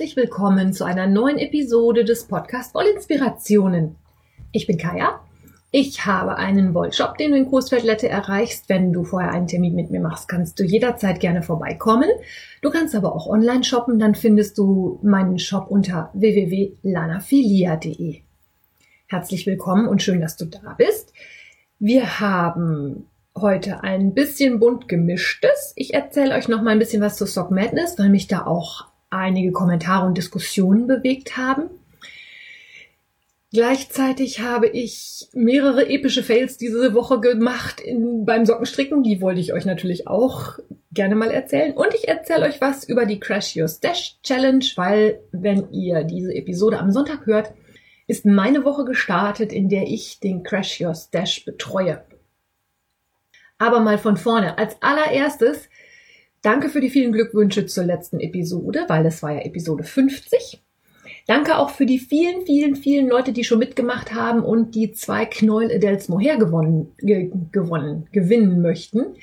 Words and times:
Herzlich 0.00 0.16
willkommen 0.16 0.72
zu 0.72 0.84
einer 0.84 1.06
neuen 1.06 1.36
Episode 1.36 2.06
des 2.06 2.24
Podcast 2.24 2.74
Wollinspirationen. 2.74 3.96
Ich 4.50 4.66
bin 4.66 4.78
Kaya. 4.78 5.20
Ich 5.72 6.06
habe 6.06 6.36
einen 6.36 6.72
Wollshop, 6.72 7.18
den 7.18 7.32
du 7.32 7.36
in 7.36 7.50
Coesfeld-Lette 7.50 8.08
erreichst. 8.08 8.70
Wenn 8.70 8.94
du 8.94 9.04
vorher 9.04 9.30
einen 9.30 9.46
Termin 9.46 9.74
mit 9.74 9.90
mir 9.90 10.00
machst, 10.00 10.26
kannst 10.26 10.58
du 10.58 10.64
jederzeit 10.64 11.20
gerne 11.20 11.42
vorbeikommen. 11.42 12.08
Du 12.62 12.70
kannst 12.70 12.94
aber 12.94 13.14
auch 13.14 13.26
online 13.26 13.62
shoppen, 13.62 13.98
dann 13.98 14.14
findest 14.14 14.56
du 14.56 14.98
meinen 15.02 15.38
Shop 15.38 15.66
unter 15.68 16.08
www.lanafilia.de. 16.14 18.22
Herzlich 19.06 19.46
willkommen 19.46 19.86
und 19.86 20.02
schön, 20.02 20.22
dass 20.22 20.38
du 20.38 20.46
da 20.46 20.76
bist. 20.78 21.12
Wir 21.78 22.20
haben 22.20 23.04
heute 23.36 23.82
ein 23.82 24.14
bisschen 24.14 24.60
bunt 24.60 24.88
gemischtes. 24.88 25.74
Ich 25.76 25.92
erzähle 25.92 26.36
euch 26.36 26.48
noch 26.48 26.62
mal 26.62 26.70
ein 26.70 26.78
bisschen 26.78 27.02
was 27.02 27.18
zu 27.18 27.26
Sock 27.26 27.50
Madness, 27.50 27.98
weil 27.98 28.08
mich 28.08 28.28
da 28.28 28.46
auch 28.46 28.89
einige 29.10 29.52
Kommentare 29.52 30.06
und 30.06 30.16
Diskussionen 30.16 30.86
bewegt 30.86 31.36
haben. 31.36 31.70
Gleichzeitig 33.52 34.40
habe 34.40 34.68
ich 34.68 35.28
mehrere 35.32 35.88
epische 35.88 36.22
Fails 36.22 36.56
diese 36.56 36.94
Woche 36.94 37.18
gemacht 37.18 37.80
in, 37.80 38.24
beim 38.24 38.46
Sockenstricken. 38.46 39.02
Die 39.02 39.20
wollte 39.20 39.40
ich 39.40 39.52
euch 39.52 39.64
natürlich 39.64 40.06
auch 40.06 40.60
gerne 40.92 41.16
mal 41.16 41.32
erzählen. 41.32 41.72
Und 41.72 41.92
ich 41.94 42.06
erzähle 42.06 42.46
euch 42.46 42.60
was 42.60 42.88
über 42.88 43.06
die 43.06 43.18
Crash 43.18 43.56
Your 43.56 43.66
Stash 43.66 44.18
Challenge, 44.22 44.64
weil 44.76 45.20
wenn 45.32 45.68
ihr 45.72 46.04
diese 46.04 46.32
Episode 46.32 46.78
am 46.78 46.92
Sonntag 46.92 47.26
hört, 47.26 47.52
ist 48.06 48.24
meine 48.24 48.64
Woche 48.64 48.84
gestartet, 48.84 49.52
in 49.52 49.68
der 49.68 49.88
ich 49.88 50.20
den 50.20 50.44
Crash 50.44 50.80
Your 50.80 50.94
Stash 50.94 51.44
betreue. 51.44 52.04
Aber 53.58 53.80
mal 53.80 53.98
von 53.98 54.16
vorne. 54.16 54.58
Als 54.58 54.80
allererstes, 54.80 55.68
danke 56.42 56.68
für 56.68 56.80
die 56.80 56.90
vielen 56.90 57.12
Glückwünsche 57.12 57.66
zur 57.66 57.84
letzten 57.84 58.20
Episode, 58.20 58.84
weil 58.88 59.04
das 59.04 59.22
war 59.22 59.32
ja 59.32 59.40
Episode 59.40 59.84
50. 59.84 60.60
Danke 61.26 61.58
auch 61.58 61.70
für 61.70 61.86
die 61.86 61.98
vielen, 61.98 62.44
vielen, 62.46 62.76
vielen 62.76 63.08
Leute, 63.08 63.32
die 63.32 63.44
schon 63.44 63.58
mitgemacht 63.58 64.14
haben 64.14 64.42
und 64.42 64.74
die 64.74 64.92
zwei 64.92 65.26
Knäuel 65.26 65.74
Adels 65.74 66.08
Moher 66.08 66.38
gewonnen, 66.38 66.92
ge 66.98 67.30
gewonnen, 67.52 68.08
gewinnen 68.12 68.62
möchten. 68.62 69.14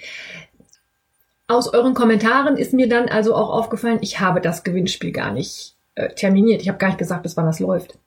Aus 1.48 1.74
euren 1.74 1.94
Kommentaren 1.94 2.58
ist 2.58 2.74
mir 2.74 2.88
dann 2.88 3.10
also 3.10 3.34
auch 3.36 3.50
aufgefallen, 3.50 4.00
ich 4.02 4.20
habe 4.20 4.42
das 4.42 4.64
Gewinnspiel 4.64 5.12
gar 5.12 5.32
nicht 5.32 5.76
äh, 5.96 6.10
terminiert. 6.14 6.62
Ich 6.62 6.70
habe 6.70 6.78
gar 6.78 6.88
nicht 6.88 7.00
gesagt, 7.00 7.24
bis 7.24 7.36
wann 7.38 7.46
das 7.46 7.60
läuft 7.60 7.98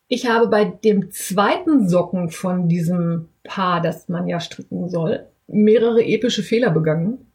Ich 0.09 0.29
habe 0.29 0.49
bei 0.49 0.65
dem 0.65 1.11
zweiten 1.11 1.89
Socken 1.89 2.31
von 2.31 2.69
diesem 2.69 3.29
Paar, 3.43 3.81
das 3.81 4.09
man 4.09 4.29
ja 4.29 4.41
stricken 4.41 4.89
soll, 4.89 5.27
mehrere 5.49 6.05
epische 6.05 6.43
Fehler 6.43 6.71
begangen. 6.71 7.27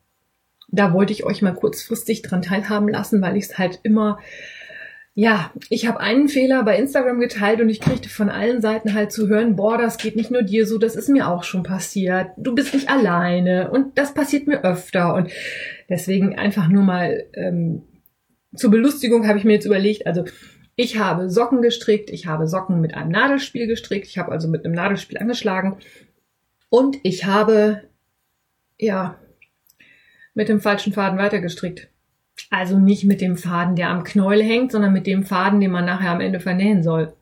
Da 0.69 0.93
wollte 0.93 1.11
ich 1.11 1.25
euch 1.25 1.41
mal 1.41 1.53
kurzfristig 1.53 2.21
dran 2.21 2.41
teilhaben 2.41 2.87
lassen, 2.87 3.21
weil 3.21 3.35
ich 3.35 3.45
es 3.45 3.57
halt 3.57 3.79
immer 3.83 4.19
ja, 5.13 5.51
ich 5.69 5.87
habe 5.87 5.99
einen 5.99 6.29
Fehler 6.29 6.63
bei 6.63 6.77
Instagram 6.77 7.19
geteilt 7.19 7.59
und 7.59 7.67
ich 7.67 7.81
kriegte 7.81 8.07
von 8.07 8.29
allen 8.29 8.61
Seiten 8.61 8.93
halt 8.93 9.11
zu 9.11 9.27
hören, 9.27 9.57
boah, 9.57 9.77
das 9.77 9.97
geht 9.97 10.15
nicht 10.15 10.31
nur 10.31 10.41
dir 10.41 10.65
so, 10.65 10.77
das 10.77 10.95
ist 10.95 11.09
mir 11.09 11.27
auch 11.27 11.43
schon 11.43 11.63
passiert. 11.63 12.29
Du 12.37 12.55
bist 12.55 12.73
nicht 12.73 12.89
alleine 12.89 13.69
und 13.71 13.97
das 13.97 14.13
passiert 14.13 14.47
mir 14.47 14.63
öfter. 14.63 15.13
Und 15.13 15.29
deswegen 15.89 16.39
einfach 16.39 16.69
nur 16.69 16.83
mal 16.83 17.25
ähm, 17.33 17.81
zur 18.55 18.71
Belustigung 18.71 19.27
habe 19.27 19.37
ich 19.37 19.43
mir 19.43 19.53
jetzt 19.53 19.65
überlegt, 19.65 20.07
also 20.07 20.23
ich 20.81 20.97
habe 20.97 21.29
Socken 21.29 21.61
gestrickt, 21.61 22.09
ich 22.09 22.25
habe 22.25 22.47
Socken 22.47 22.81
mit 22.81 22.95
einem 22.95 23.11
Nadelspiel 23.11 23.67
gestrickt, 23.67 24.07
ich 24.07 24.17
habe 24.17 24.31
also 24.31 24.47
mit 24.47 24.65
einem 24.65 24.73
Nadelspiel 24.73 25.19
angeschlagen 25.19 25.77
und 26.69 26.97
ich 27.03 27.25
habe 27.25 27.83
ja 28.79 29.15
mit 30.33 30.49
dem 30.49 30.59
falschen 30.59 30.91
Faden 30.91 31.19
weitergestrickt. 31.19 31.89
Also 32.49 32.79
nicht 32.79 33.03
mit 33.03 33.21
dem 33.21 33.37
Faden, 33.37 33.75
der 33.75 33.89
am 33.89 34.03
Knäuel 34.03 34.41
hängt, 34.41 34.71
sondern 34.71 34.91
mit 34.91 35.05
dem 35.05 35.23
Faden, 35.23 35.59
den 35.59 35.69
man 35.69 35.85
nachher 35.85 36.09
am 36.09 36.21
Ende 36.21 36.39
vernähen 36.39 36.81
soll. 36.81 37.13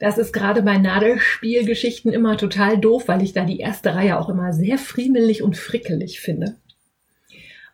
Das 0.00 0.18
ist 0.18 0.32
gerade 0.32 0.62
bei 0.62 0.78
Nadelspielgeschichten 0.78 2.12
immer 2.12 2.36
total 2.36 2.78
doof, 2.78 3.06
weil 3.06 3.22
ich 3.22 3.32
da 3.32 3.44
die 3.44 3.60
erste 3.60 3.94
Reihe 3.94 4.18
auch 4.18 4.28
immer 4.28 4.52
sehr 4.52 4.76
friemelig 4.76 5.44
und 5.44 5.56
frickelig 5.56 6.20
finde. 6.20 6.56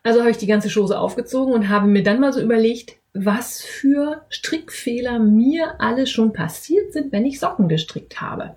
Also 0.09 0.21
habe 0.21 0.31
ich 0.31 0.37
die 0.37 0.47
ganze 0.47 0.73
Chose 0.73 0.97
aufgezogen 0.97 1.53
und 1.53 1.69
habe 1.69 1.85
mir 1.85 2.01
dann 2.01 2.19
mal 2.19 2.33
so 2.33 2.41
überlegt, 2.41 2.95
was 3.13 3.61
für 3.61 4.25
Strickfehler 4.29 5.19
mir 5.19 5.79
alle 5.79 6.07
schon 6.07 6.33
passiert 6.33 6.93
sind, 6.93 7.11
wenn 7.11 7.27
ich 7.27 7.39
Socken 7.39 7.69
gestrickt 7.69 8.19
habe. 8.19 8.55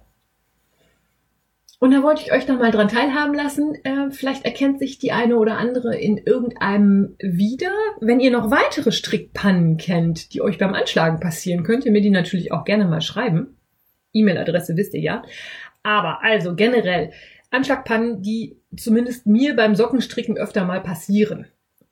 Und 1.78 1.90
da 1.90 2.02
wollte 2.02 2.22
ich 2.22 2.32
euch 2.32 2.48
noch 2.48 2.58
mal 2.58 2.70
dran 2.70 2.88
teilhaben 2.88 3.34
lassen. 3.34 3.74
Äh, 3.84 4.10
vielleicht 4.12 4.46
erkennt 4.46 4.78
sich 4.78 4.98
die 4.98 5.12
eine 5.12 5.36
oder 5.36 5.58
andere 5.58 5.94
in 5.94 6.16
irgendeinem 6.16 7.16
wieder. 7.18 7.74
Wenn 8.00 8.20
ihr 8.20 8.30
noch 8.30 8.50
weitere 8.50 8.90
Strickpannen 8.90 9.76
kennt, 9.76 10.32
die 10.32 10.40
euch 10.40 10.56
beim 10.56 10.72
Anschlagen 10.72 11.20
passieren, 11.20 11.64
könnt 11.64 11.84
ihr 11.84 11.92
mir 11.92 12.00
die 12.00 12.08
natürlich 12.08 12.50
auch 12.50 12.64
gerne 12.64 12.86
mal 12.86 13.02
schreiben. 13.02 13.58
E-Mail-Adresse 14.14 14.74
wisst 14.78 14.94
ihr 14.94 15.02
ja. 15.02 15.22
Aber 15.82 16.22
also 16.22 16.54
generell 16.54 17.12
Anschlagpannen, 17.52 18.22
die 18.22 18.56
zumindest 18.76 19.26
mir 19.26 19.54
beim 19.54 19.74
Sockenstricken 19.74 20.36
öfter 20.36 20.64
mal 20.64 20.80
passieren. 20.80 21.46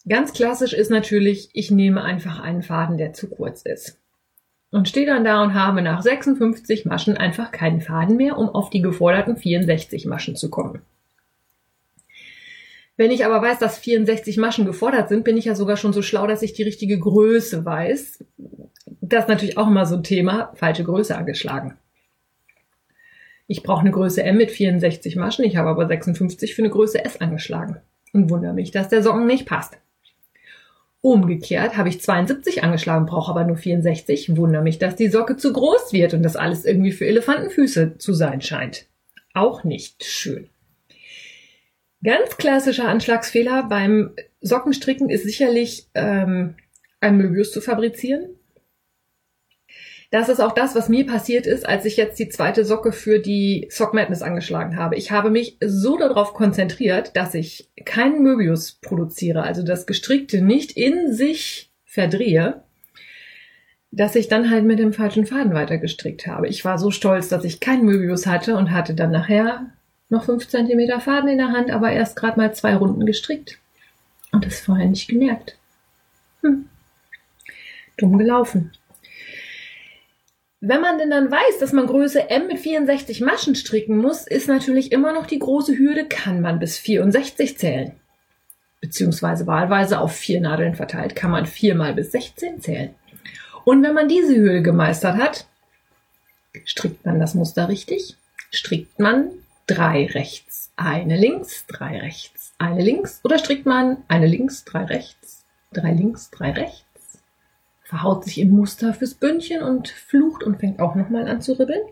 Ganz 0.09 0.33
klassisch 0.33 0.73
ist 0.73 0.91
natürlich, 0.91 1.51
ich 1.53 1.71
nehme 1.71 2.03
einfach 2.03 2.41
einen 2.41 2.63
Faden, 2.63 2.99
der 2.99 3.13
zu 3.13 3.29
kurz 3.29 3.63
ist 3.63 4.01
und 4.71 4.89
stehe 4.89 5.07
dann 5.07 5.25
da 5.25 5.43
und 5.43 5.55
habe 5.55 5.83
nach 5.83 6.03
56 6.03 6.87
Maschen 6.87 7.17
einfach 7.17 7.51
keinen 7.51 7.81
Faden 7.81 8.17
mehr, 8.17 8.39
um 8.39 8.49
auf 8.49 8.71
die 8.71 8.83
geforderten 8.83 9.37
64 9.37 10.07
Maschen 10.07 10.37
zu 10.37 10.49
kommen. 10.49 10.83
Wenn 12.97 13.11
ich 13.11 13.25
aber 13.25 13.41
weiß, 13.41 13.59
dass 13.59 13.79
64 13.79 14.37
Maschen 14.37 14.67
gefordert 14.67 15.09
sind, 15.09 15.25
bin 15.25 15.37
ich 15.37 15.47
ja 15.47 15.55
sogar 15.55 15.77
schon 15.77 15.93
so 15.93 16.03
schlau, 16.03 16.27
dass 16.27 16.43
ich 16.43 16.53
die 16.53 16.63
richtige 16.63 16.99
Größe 16.99 17.65
weiß. 17.65 18.25
Das 19.01 19.25
ist 19.25 19.29
natürlich 19.29 19.59
auch 19.59 19.69
immer 19.69 19.87
so 19.87 19.97
ein 19.97 20.03
Thema, 20.03 20.53
falsche 20.55 20.85
Größe 20.85 21.17
angeschlagen. 21.17 21.79
Ich 23.51 23.65
brauche 23.65 23.81
eine 23.81 23.91
Größe 23.91 24.23
M 24.23 24.37
mit 24.37 24.53
64 24.53 25.17
Maschen, 25.17 25.45
ich 25.45 25.57
habe 25.57 25.71
aber 25.71 25.89
56 25.89 26.55
für 26.55 26.63
eine 26.63 26.71
Größe 26.71 27.05
S 27.05 27.21
angeschlagen 27.21 27.81
und 28.13 28.31
wundere 28.31 28.55
mich, 28.55 28.71
dass 28.71 28.89
der 28.89 29.03
Socken 29.03 29.27
nicht 29.27 29.45
passt. 29.45 29.77
Umgekehrt 31.01 31.77
habe 31.77 31.89
ich 31.89 32.01
72 32.01 32.63
angeschlagen, 32.63 33.07
brauche 33.07 33.29
aber 33.33 33.43
nur 33.43 33.57
64. 33.57 34.37
Wundere 34.37 34.63
mich, 34.63 34.79
dass 34.79 34.95
die 34.95 35.09
Socke 35.09 35.37
zu 35.37 35.53
groß 35.53 35.93
wird 35.93 36.15
und 36.15 36.23
das 36.23 36.37
alles 36.37 36.65
irgendwie 36.65 36.93
für 36.93 37.07
Elefantenfüße 37.07 37.99
zu 37.99 38.13
sein 38.13 38.41
scheint. 38.41 38.87
Auch 39.35 39.65
nicht 39.65 40.05
schön. 40.05 40.49
Ganz 42.05 42.37
klassischer 42.37 42.87
Anschlagsfehler 42.87 43.65
beim 43.69 44.13
Sockenstricken 44.41 45.11
ist 45.11 45.25
sicherlich 45.25 45.89
ähm, 45.95 46.55
ein 47.01 47.17
Möbius 47.17 47.51
zu 47.51 47.61
fabrizieren. 47.61 48.29
Das 50.11 50.29
ist 50.29 50.41
auch 50.41 50.53
das, 50.53 50.75
was 50.75 50.89
mir 50.89 51.07
passiert 51.07 51.47
ist, 51.47 51.65
als 51.65 51.85
ich 51.85 51.97
jetzt 51.97 52.19
die 52.19 52.29
zweite 52.29 52.65
Socke 52.65 52.91
für 52.91 53.21
die 53.21 53.69
Sock 53.71 53.95
Madness 53.95 54.23
angeschlagen 54.23 54.77
habe. 54.77 54.97
Ich 54.97 55.13
habe 55.13 55.31
mich 55.31 55.57
so 55.65 55.97
darauf 55.97 56.35
konzentriert, 56.35 57.17
dass 57.17 57.35
ich 57.35 57.71
keinen 57.85 58.23
Möbius 58.23 58.73
produziere, 58.73 59.45
also 59.45 59.63
das 59.63 59.87
Gestrickte 59.87 60.43
nicht 60.43 60.73
in 60.73 61.13
sich 61.13 61.71
verdrehe, 61.85 62.65
dass 63.93 64.17
ich 64.17 64.27
dann 64.27 64.51
halt 64.51 64.65
mit 64.65 64.81
dem 64.81 64.93
falschen 64.93 65.27
Faden 65.27 65.55
weiter 65.55 65.79
gestrickt 65.79 66.27
habe. 66.27 66.49
Ich 66.49 66.65
war 66.65 66.79
so 66.79 66.91
stolz, 66.91 67.29
dass 67.29 67.45
ich 67.45 67.61
keinen 67.61 67.85
Möbius 67.85 68.27
hatte 68.27 68.57
und 68.57 68.73
hatte 68.73 68.95
dann 68.95 69.13
nachher 69.13 69.67
noch 70.09 70.25
fünf 70.25 70.49
Zentimeter 70.49 71.01
Faden 71.01 71.29
in 71.29 71.39
der 71.39 71.53
Hand, 71.53 71.71
aber 71.71 71.93
erst 71.93 72.17
gerade 72.17 72.39
mal 72.39 72.53
zwei 72.53 72.75
Runden 72.75 73.07
gestrickt. 73.07 73.59
und 74.33 74.47
es 74.47 74.61
vorher 74.61 74.87
nicht 74.87 75.09
gemerkt. 75.09 75.57
Hm. 76.43 76.69
Dumm 77.97 78.19
gelaufen. 78.19 78.73
Wenn 80.63 80.83
man 80.83 80.99
denn 80.99 81.09
dann 81.09 81.31
weiß, 81.31 81.59
dass 81.59 81.73
man 81.73 81.87
Größe 81.87 82.29
M 82.29 82.47
mit 82.47 82.59
64 82.59 83.23
Maschen 83.23 83.55
stricken 83.55 83.97
muss, 83.97 84.27
ist 84.27 84.47
natürlich 84.47 84.93
immer 84.93 85.15
noch 85.15 85.27
die 85.27 85.39
große 85.39 85.79
Hürde, 85.79 86.05
kann 86.05 86.43
man 86.43 86.59
bis 86.59 86.77
64 86.77 87.57
zählen. 87.57 87.93
Beziehungsweise 88.83 89.47
wahlweise 89.47 89.99
auf 89.99 90.15
vier 90.15 90.41
Nadeln 90.41 90.75
verteilt, 90.75 91.17
kann 91.17 91.31
man 91.31 91.47
viermal 91.47 91.95
bis 91.95 92.13
16 92.13 92.61
zählen. 92.61 92.95
Und 93.65 93.83
wenn 93.83 93.95
man 93.95 94.09
diese 94.09 94.37
Hürde 94.37 94.61
gemeistert 94.61 95.17
hat, 95.17 95.47
strickt 96.65 97.07
man 97.07 97.19
das 97.19 97.35
Muster 97.35 97.69
richtig, 97.69 98.17
strickt 98.51 98.99
man 98.99 99.31
drei 99.67 100.07
rechts, 100.13 100.73
eine 100.77 101.17
links, 101.17 101.65
drei 101.69 102.01
rechts, 102.01 102.53
eine 102.59 102.83
links 102.83 103.21
oder 103.25 103.39
strickt 103.39 103.65
man 103.65 103.99
eine 104.09 104.27
links, 104.27 104.65
drei 104.65 104.85
rechts, 104.85 105.45
drei 105.73 105.93
links, 105.93 106.31
drei 106.31 106.51
rechts 106.51 106.90
verhaut 107.91 108.25
sich 108.25 108.39
im 108.39 108.51
Muster 108.51 108.95
fürs 108.95 109.15
Bündchen 109.15 109.63
und 109.63 109.89
flucht 109.89 110.45
und 110.45 110.61
fängt 110.61 110.79
auch 110.79 110.95
nochmal 110.95 111.27
an 111.27 111.43
zu 111.43 111.55
ribbeln. 111.55 111.83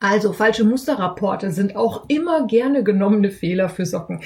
Also 0.00 0.32
falsche 0.32 0.64
Musterrapporte 0.64 1.52
sind 1.52 1.76
auch 1.76 2.08
immer 2.08 2.48
gerne 2.48 2.82
genommene 2.82 3.30
Fehler 3.30 3.68
für 3.68 3.86
Socken. 3.86 4.20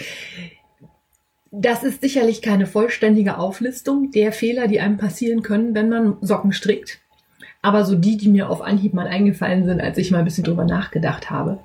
Das 1.51 1.85
ist 1.85 2.01
sicherlich 2.01 2.41
keine 2.41 2.67
vollständige 2.67 3.37
Auflistung 3.37 4.11
der 4.11 4.33
Fehler, 4.33 4.69
die 4.69 4.81
einem 4.81 4.97
passieren 4.97 5.43
können, 5.43 5.75
wenn 5.75 5.91
man 5.91 6.17
Socken 6.23 6.55
strickt. 6.55 6.99
Aber 7.61 7.85
so 7.85 7.95
die, 7.95 8.17
die 8.17 8.31
mir 8.31 8.49
auf 8.49 8.63
Anhieb 8.63 8.95
mal 8.95 9.07
eingefallen 9.07 9.67
sind, 9.67 9.83
als 9.83 9.99
ich 9.99 10.11
mal 10.11 10.21
ein 10.21 10.25
bisschen 10.25 10.45
drüber 10.45 10.65
nachgedacht 10.65 11.29
habe. 11.29 11.59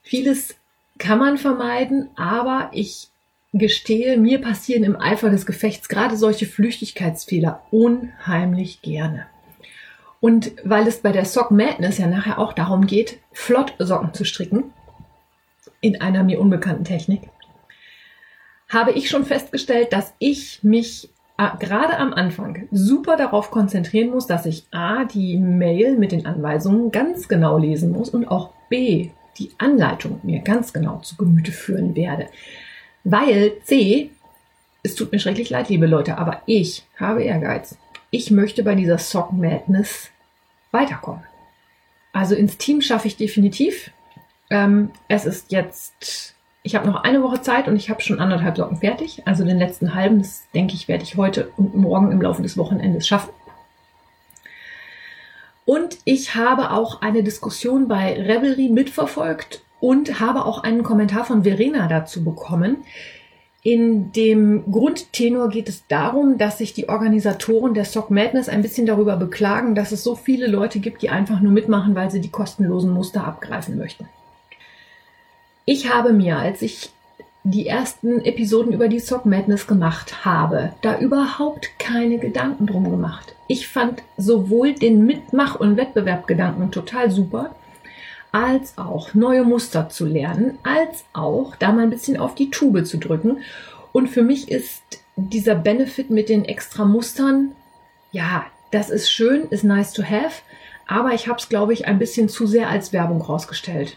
Vieles 0.00 0.56
kann 0.96 1.18
man 1.18 1.36
vermeiden, 1.36 2.08
aber 2.16 2.70
ich 2.72 3.10
gestehe, 3.54 4.18
mir 4.18 4.40
passieren 4.40 4.84
im 4.84 5.00
Eifer 5.00 5.30
des 5.30 5.46
Gefechts 5.46 5.88
gerade 5.88 6.16
solche 6.16 6.44
Flüchtigkeitsfehler 6.44 7.62
unheimlich 7.70 8.82
gerne. 8.82 9.26
Und 10.20 10.52
weil 10.64 10.86
es 10.88 10.98
bei 10.98 11.12
der 11.12 11.24
Sock 11.24 11.50
Madness 11.50 11.98
ja 11.98 12.06
nachher 12.06 12.38
auch 12.38 12.52
darum 12.52 12.86
geht, 12.86 13.18
flott 13.32 13.74
Socken 13.78 14.12
zu 14.12 14.24
stricken, 14.24 14.72
in 15.80 16.00
einer 16.00 16.24
mir 16.24 16.40
unbekannten 16.40 16.84
Technik, 16.84 17.22
habe 18.68 18.92
ich 18.92 19.08
schon 19.08 19.24
festgestellt, 19.24 19.92
dass 19.92 20.14
ich 20.18 20.64
mich 20.64 21.10
äh, 21.36 21.48
gerade 21.58 21.98
am 21.98 22.12
Anfang 22.12 22.66
super 22.72 23.16
darauf 23.16 23.50
konzentrieren 23.50 24.10
muss, 24.10 24.26
dass 24.26 24.46
ich 24.46 24.66
A, 24.72 25.04
die 25.04 25.36
Mail 25.36 25.96
mit 25.96 26.10
den 26.10 26.26
Anweisungen 26.26 26.90
ganz 26.90 27.28
genau 27.28 27.58
lesen 27.58 27.92
muss 27.92 28.08
und 28.08 28.26
auch 28.26 28.50
B, 28.68 29.10
die 29.38 29.50
Anleitung 29.58 30.20
mir 30.22 30.40
ganz 30.40 30.72
genau 30.72 30.98
zu 31.00 31.16
Gemüte 31.16 31.52
führen 31.52 31.94
werde. 31.94 32.28
Weil 33.04 33.52
C, 33.64 34.10
es 34.82 34.94
tut 34.94 35.12
mir 35.12 35.18
schrecklich 35.18 35.50
leid, 35.50 35.68
liebe 35.68 35.86
Leute, 35.86 36.18
aber 36.18 36.42
ich 36.46 36.84
habe 36.98 37.22
Ehrgeiz. 37.22 37.76
Ich 38.10 38.30
möchte 38.30 38.62
bei 38.62 38.74
dieser 38.74 38.98
Sock 38.98 39.32
Madness 39.32 40.10
weiterkommen. 40.72 41.24
Also 42.12 42.34
ins 42.34 42.56
Team 42.56 42.80
schaffe 42.80 43.08
ich 43.08 43.16
definitiv. 43.16 43.90
Ähm, 44.50 44.90
es 45.08 45.26
ist 45.26 45.52
jetzt, 45.52 46.34
ich 46.62 46.74
habe 46.76 46.86
noch 46.86 47.02
eine 47.02 47.22
Woche 47.22 47.42
Zeit 47.42 47.68
und 47.68 47.76
ich 47.76 47.90
habe 47.90 48.00
schon 48.00 48.20
anderthalb 48.20 48.56
Socken 48.56 48.78
fertig. 48.78 49.22
Also 49.26 49.44
den 49.44 49.58
letzten 49.58 49.94
halben, 49.94 50.18
das 50.18 50.44
denke 50.54 50.74
ich, 50.74 50.88
werde 50.88 51.02
ich 51.02 51.16
heute 51.16 51.50
und 51.56 51.74
morgen 51.74 52.12
im 52.12 52.22
Laufe 52.22 52.42
des 52.42 52.56
Wochenendes 52.56 53.06
schaffen. 53.06 53.30
Und 55.66 55.98
ich 56.04 56.34
habe 56.34 56.70
auch 56.70 57.02
eine 57.02 57.22
Diskussion 57.22 57.88
bei 57.88 58.14
Revelry 58.14 58.68
mitverfolgt 58.68 59.63
und 59.84 60.18
habe 60.18 60.46
auch 60.46 60.62
einen 60.62 60.82
Kommentar 60.82 61.26
von 61.26 61.42
Verena 61.42 61.88
dazu 61.88 62.24
bekommen. 62.24 62.78
In 63.62 64.12
dem 64.12 64.64
Grundtenor 64.72 65.50
geht 65.50 65.68
es 65.68 65.86
darum, 65.88 66.38
dass 66.38 66.56
sich 66.56 66.72
die 66.72 66.88
Organisatoren 66.88 67.74
der 67.74 67.84
Sock 67.84 68.10
Madness 68.10 68.48
ein 68.48 68.62
bisschen 68.62 68.86
darüber 68.86 69.16
beklagen, 69.16 69.74
dass 69.74 69.92
es 69.92 70.02
so 70.02 70.14
viele 70.14 70.46
Leute 70.46 70.78
gibt, 70.78 71.02
die 71.02 71.10
einfach 71.10 71.40
nur 71.40 71.52
mitmachen, 71.52 71.94
weil 71.94 72.10
sie 72.10 72.22
die 72.22 72.30
kostenlosen 72.30 72.92
Muster 72.92 73.26
abgreifen 73.26 73.76
möchten. 73.76 74.08
Ich 75.66 75.92
habe 75.92 76.14
mir, 76.14 76.38
als 76.38 76.62
ich 76.62 76.88
die 77.42 77.66
ersten 77.66 78.24
Episoden 78.24 78.72
über 78.72 78.88
die 78.88 79.00
Sock 79.00 79.26
Madness 79.26 79.66
gemacht 79.66 80.24
habe, 80.24 80.72
da 80.80 80.98
überhaupt 80.98 81.78
keine 81.78 82.16
Gedanken 82.16 82.66
drum 82.66 82.90
gemacht. 82.90 83.34
Ich 83.48 83.68
fand 83.68 84.02
sowohl 84.16 84.72
den 84.72 85.04
Mitmach- 85.04 85.60
und 85.60 85.76
Wettbewerbgedanken 85.76 86.70
total 86.70 87.10
super, 87.10 87.54
als 88.34 88.76
auch 88.78 89.14
neue 89.14 89.44
Muster 89.44 89.88
zu 89.88 90.06
lernen, 90.06 90.58
als 90.64 91.04
auch 91.12 91.54
da 91.54 91.70
mal 91.70 91.84
ein 91.84 91.90
bisschen 91.90 92.16
auf 92.16 92.34
die 92.34 92.50
Tube 92.50 92.84
zu 92.84 92.98
drücken. 92.98 93.38
Und 93.92 94.08
für 94.08 94.22
mich 94.22 94.50
ist 94.50 94.82
dieser 95.14 95.54
Benefit 95.54 96.10
mit 96.10 96.28
den 96.28 96.44
extra 96.44 96.84
Mustern, 96.84 97.52
ja, 98.10 98.44
das 98.72 98.90
ist 98.90 99.08
schön, 99.08 99.44
ist 99.50 99.62
nice 99.62 99.92
to 99.92 100.02
have, 100.02 100.42
aber 100.88 101.12
ich 101.12 101.28
habe 101.28 101.38
es, 101.38 101.48
glaube 101.48 101.74
ich, 101.74 101.86
ein 101.86 102.00
bisschen 102.00 102.28
zu 102.28 102.48
sehr 102.48 102.68
als 102.68 102.92
Werbung 102.92 103.22
rausgestellt. 103.22 103.96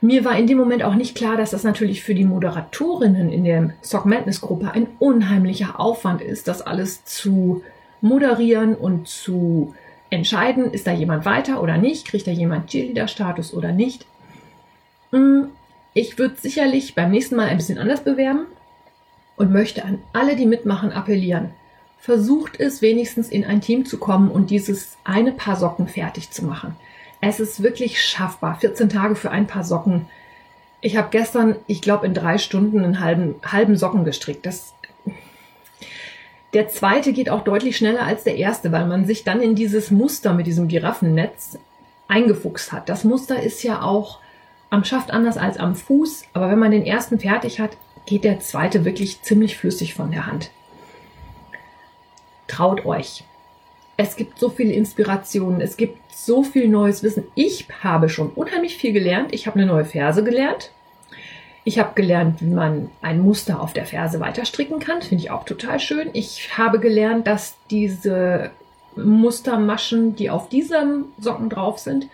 Mir 0.00 0.24
war 0.24 0.38
in 0.38 0.46
dem 0.46 0.56
Moment 0.56 0.84
auch 0.84 0.94
nicht 0.94 1.16
klar, 1.16 1.36
dass 1.36 1.50
das 1.50 1.64
natürlich 1.64 2.04
für 2.04 2.14
die 2.14 2.24
Moderatorinnen 2.24 3.32
in 3.32 3.42
der 3.42 3.70
Sock 3.82 4.06
Madness 4.06 4.40
Gruppe 4.40 4.70
ein 4.70 4.86
unheimlicher 5.00 5.80
Aufwand 5.80 6.22
ist, 6.22 6.46
das 6.46 6.62
alles 6.62 7.04
zu 7.04 7.64
moderieren 8.00 8.76
und 8.76 9.08
zu 9.08 9.74
entscheiden, 10.10 10.72
ist 10.72 10.86
da 10.86 10.92
jemand 10.92 11.24
weiter 11.24 11.62
oder 11.62 11.76
nicht, 11.78 12.06
kriegt 12.06 12.26
da 12.26 12.30
jemand 12.30 12.68
Cheerleader-Status 12.68 13.54
oder 13.54 13.72
nicht. 13.72 14.06
Hm, 15.10 15.50
ich 15.94 16.18
würde 16.18 16.36
sicherlich 16.38 16.94
beim 16.94 17.10
nächsten 17.10 17.36
Mal 17.36 17.48
ein 17.48 17.56
bisschen 17.56 17.78
anders 17.78 18.04
bewerben 18.04 18.46
und 19.36 19.52
möchte 19.52 19.84
an 19.84 19.98
alle, 20.12 20.36
die 20.36 20.46
mitmachen, 20.46 20.92
appellieren. 20.92 21.50
Versucht 21.98 22.60
es 22.60 22.82
wenigstens 22.82 23.28
in 23.28 23.44
ein 23.44 23.60
Team 23.60 23.84
zu 23.84 23.98
kommen 23.98 24.30
und 24.30 24.50
dieses 24.50 24.96
eine 25.04 25.32
Paar 25.32 25.56
Socken 25.56 25.88
fertig 25.88 26.30
zu 26.30 26.44
machen. 26.44 26.76
Es 27.20 27.40
ist 27.40 27.62
wirklich 27.62 28.02
schaffbar. 28.02 28.58
14 28.60 28.88
Tage 28.88 29.16
für 29.16 29.30
ein 29.30 29.46
Paar 29.46 29.64
Socken. 29.64 30.06
Ich 30.80 30.96
habe 30.96 31.08
gestern, 31.10 31.56
ich 31.66 31.82
glaube, 31.82 32.06
in 32.06 32.14
drei 32.14 32.38
Stunden 32.38 32.84
einen 32.84 33.00
halben, 33.00 33.34
halben 33.44 33.76
Socken 33.76 34.04
gestrickt. 34.04 34.46
Das 34.46 34.74
der 36.54 36.68
zweite 36.68 37.12
geht 37.12 37.28
auch 37.28 37.44
deutlich 37.44 37.76
schneller 37.76 38.02
als 38.02 38.24
der 38.24 38.36
erste, 38.36 38.72
weil 38.72 38.86
man 38.86 39.04
sich 39.04 39.24
dann 39.24 39.42
in 39.42 39.54
dieses 39.54 39.90
Muster 39.90 40.32
mit 40.32 40.46
diesem 40.46 40.68
Giraffennetz 40.68 41.58
eingefuchst 42.08 42.72
hat. 42.72 42.88
Das 42.88 43.04
Muster 43.04 43.42
ist 43.42 43.62
ja 43.62 43.82
auch 43.82 44.20
am 44.70 44.84
Schaft 44.84 45.10
anders 45.10 45.36
als 45.36 45.58
am 45.58 45.74
Fuß, 45.74 46.24
aber 46.32 46.50
wenn 46.50 46.58
man 46.58 46.70
den 46.70 46.86
ersten 46.86 47.18
fertig 47.18 47.60
hat, 47.60 47.76
geht 48.06 48.24
der 48.24 48.40
zweite 48.40 48.84
wirklich 48.84 49.22
ziemlich 49.22 49.56
flüssig 49.56 49.94
von 49.94 50.10
der 50.10 50.26
Hand. 50.26 50.50
Traut 52.46 52.86
euch. 52.86 53.24
Es 53.98 54.16
gibt 54.16 54.38
so 54.38 54.48
viele 54.48 54.72
Inspirationen, 54.72 55.60
es 55.60 55.76
gibt 55.76 55.98
so 56.14 56.42
viel 56.42 56.68
neues 56.68 57.02
Wissen. 57.02 57.26
Ich 57.34 57.66
habe 57.82 58.08
schon 58.08 58.30
unheimlich 58.30 58.76
viel 58.76 58.92
gelernt. 58.92 59.34
Ich 59.34 59.46
habe 59.46 59.58
eine 59.58 59.66
neue 59.66 59.84
Verse 59.84 60.22
gelernt. 60.24 60.70
Ich 61.68 61.78
habe 61.78 61.92
gelernt, 61.94 62.40
wie 62.40 62.46
man 62.46 62.88
ein 63.02 63.20
Muster 63.20 63.60
auf 63.60 63.74
der 63.74 63.84
Ferse 63.84 64.20
weiterstricken 64.20 64.78
kann. 64.78 65.02
Finde 65.02 65.22
ich 65.22 65.30
auch 65.30 65.44
total 65.44 65.78
schön. 65.78 66.08
Ich 66.14 66.56
habe 66.56 66.80
gelernt, 66.80 67.26
dass 67.26 67.56
diese 67.70 68.52
Mustermaschen, 68.96 70.16
die 70.16 70.30
auf 70.30 70.48
diesem 70.48 71.04
Socken 71.20 71.50
drauf 71.50 71.78
sind, 71.78 72.06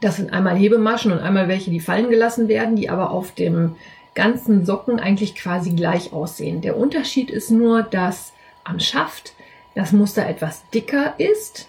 das 0.00 0.16
sind 0.16 0.32
einmal 0.32 0.56
Hebemaschen 0.56 1.12
und 1.12 1.18
einmal 1.18 1.48
welche, 1.48 1.70
die 1.70 1.80
fallen 1.80 2.08
gelassen 2.08 2.48
werden, 2.48 2.76
die 2.76 2.88
aber 2.88 3.10
auf 3.10 3.32
dem 3.32 3.76
ganzen 4.14 4.64
Socken 4.64 5.00
eigentlich 5.00 5.34
quasi 5.34 5.72
gleich 5.72 6.14
aussehen. 6.14 6.62
Der 6.62 6.78
Unterschied 6.78 7.28
ist 7.28 7.50
nur, 7.50 7.82
dass 7.82 8.32
am 8.64 8.80
Schaft 8.80 9.34
das 9.74 9.92
Muster 9.92 10.26
etwas 10.26 10.62
dicker 10.70 11.12
ist 11.18 11.68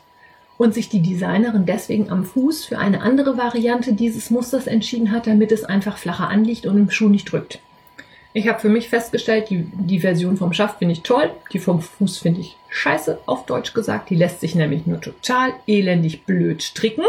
und 0.57 0.73
sich 0.73 0.89
die 0.89 1.01
Designerin 1.01 1.65
deswegen 1.65 2.09
am 2.09 2.25
Fuß 2.25 2.65
für 2.65 2.79
eine 2.79 3.01
andere 3.01 3.37
Variante 3.37 3.93
dieses 3.93 4.29
Musters 4.29 4.67
entschieden 4.67 5.11
hat, 5.11 5.27
damit 5.27 5.51
es 5.51 5.63
einfach 5.63 5.97
flacher 5.97 6.29
anliegt 6.29 6.65
und 6.65 6.77
im 6.77 6.89
Schuh 6.89 7.09
nicht 7.09 7.31
drückt. 7.31 7.59
Ich 8.33 8.47
habe 8.47 8.59
für 8.59 8.69
mich 8.69 8.89
festgestellt, 8.89 9.49
die, 9.49 9.67
die 9.73 9.99
Version 9.99 10.37
vom 10.37 10.53
Schaft 10.53 10.79
finde 10.79 10.93
ich 10.93 11.01
toll, 11.01 11.31
die 11.53 11.59
vom 11.59 11.81
Fuß 11.81 12.19
finde 12.19 12.41
ich 12.41 12.55
scheiße, 12.69 13.19
auf 13.25 13.45
Deutsch 13.45 13.73
gesagt. 13.73 14.09
Die 14.09 14.15
lässt 14.15 14.41
sich 14.41 14.53
nämlich 14.53 14.85
nur 14.85 15.01
total 15.01 15.53
elendig 15.65 16.23
blöd 16.25 16.61
stricken. 16.61 17.05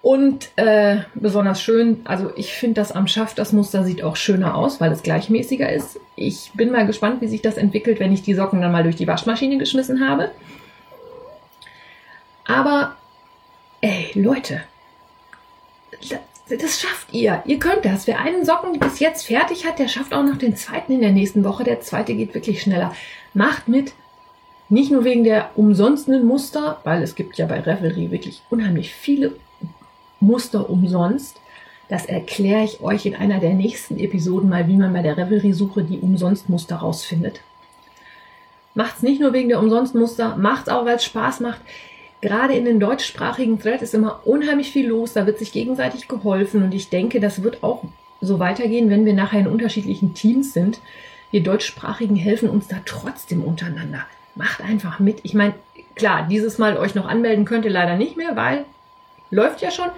Und 0.00 0.50
äh, 0.56 0.98
besonders 1.14 1.62
schön, 1.62 2.02
also 2.04 2.30
ich 2.36 2.52
finde 2.52 2.74
das 2.74 2.92
am 2.92 3.08
Schaft, 3.08 3.38
das 3.38 3.52
Muster 3.52 3.84
sieht 3.84 4.02
auch 4.02 4.16
schöner 4.16 4.54
aus, 4.54 4.80
weil 4.80 4.92
es 4.92 5.02
gleichmäßiger 5.02 5.72
ist. 5.72 5.98
Ich 6.14 6.52
bin 6.54 6.70
mal 6.70 6.86
gespannt, 6.86 7.22
wie 7.22 7.26
sich 7.26 7.40
das 7.40 7.56
entwickelt, 7.56 8.00
wenn 8.00 8.12
ich 8.12 8.22
die 8.22 8.34
Socken 8.34 8.60
dann 8.60 8.70
mal 8.70 8.82
durch 8.82 8.96
die 8.96 9.06
Waschmaschine 9.06 9.56
geschmissen 9.56 10.06
habe. 10.06 10.30
Aber, 12.46 12.96
ey, 13.80 14.10
Leute, 14.14 14.62
das, 16.48 16.80
schafft 16.80 17.12
ihr. 17.12 17.42
Ihr 17.46 17.58
könnt 17.58 17.84
das. 17.84 18.06
Wer 18.06 18.20
einen 18.20 18.44
Socken 18.44 18.78
bis 18.78 18.98
jetzt 19.00 19.26
fertig 19.26 19.66
hat, 19.66 19.78
der 19.78 19.88
schafft 19.88 20.12
auch 20.12 20.22
noch 20.22 20.36
den 20.36 20.56
zweiten 20.56 20.92
in 20.92 21.00
der 21.00 21.12
nächsten 21.12 21.44
Woche. 21.44 21.64
Der 21.64 21.80
zweite 21.80 22.14
geht 22.14 22.34
wirklich 22.34 22.62
schneller. 22.62 22.94
Macht 23.32 23.68
mit. 23.68 23.92
Nicht 24.68 24.90
nur 24.90 25.04
wegen 25.04 25.24
der 25.24 25.50
umsonsten 25.56 26.26
Muster, 26.26 26.80
weil 26.84 27.02
es 27.02 27.14
gibt 27.14 27.36
ja 27.38 27.46
bei 27.46 27.60
Revelry 27.60 28.10
wirklich 28.10 28.42
unheimlich 28.50 28.94
viele 28.94 29.36
Muster 30.20 30.68
umsonst. 30.68 31.38
Das 31.88 32.06
erkläre 32.06 32.64
ich 32.64 32.80
euch 32.80 33.04
in 33.06 33.14
einer 33.14 33.40
der 33.40 33.54
nächsten 33.54 33.98
Episoden 33.98 34.48
mal, 34.48 34.68
wie 34.68 34.76
man 34.76 34.92
bei 34.92 35.02
der 35.02 35.16
Revelry-Suche 35.16 35.84
die 35.84 35.98
Umsonstmuster 35.98 36.76
rausfindet. 36.76 37.40
Macht's 38.74 39.02
nicht 39.02 39.20
nur 39.20 39.32
wegen 39.32 39.50
der 39.50 39.60
Umsonstmuster, 39.60 40.36
macht's 40.36 40.68
auch, 40.68 40.84
weil 40.86 40.96
es 40.96 41.04
Spaß 41.04 41.40
macht. 41.40 41.60
Gerade 42.24 42.54
in 42.54 42.64
den 42.64 42.80
deutschsprachigen 42.80 43.60
Thread 43.60 43.82
ist 43.82 43.92
immer 43.92 44.22
unheimlich 44.24 44.72
viel 44.72 44.88
los, 44.88 45.12
da 45.12 45.26
wird 45.26 45.38
sich 45.38 45.52
gegenseitig 45.52 46.08
geholfen 46.08 46.62
und 46.62 46.72
ich 46.72 46.88
denke, 46.88 47.20
das 47.20 47.42
wird 47.42 47.62
auch 47.62 47.84
so 48.22 48.38
weitergehen, 48.38 48.88
wenn 48.88 49.04
wir 49.04 49.12
nachher 49.12 49.40
in 49.40 49.46
unterschiedlichen 49.46 50.14
Teams 50.14 50.54
sind. 50.54 50.80
Wir 51.30 51.42
Deutschsprachigen 51.42 52.16
helfen 52.16 52.48
uns 52.48 52.66
da 52.66 52.76
trotzdem 52.86 53.44
untereinander. 53.44 54.06
Macht 54.36 54.62
einfach 54.62 55.00
mit. 55.00 55.20
Ich 55.22 55.34
meine, 55.34 55.52
klar, 55.96 56.26
dieses 56.30 56.56
Mal 56.56 56.78
euch 56.78 56.94
noch 56.94 57.04
anmelden 57.04 57.44
könnt 57.44 57.66
ihr 57.66 57.70
leider 57.70 57.96
nicht 57.96 58.16
mehr, 58.16 58.34
weil 58.34 58.64
läuft 59.30 59.60
ja 59.60 59.70
schon 59.70 59.90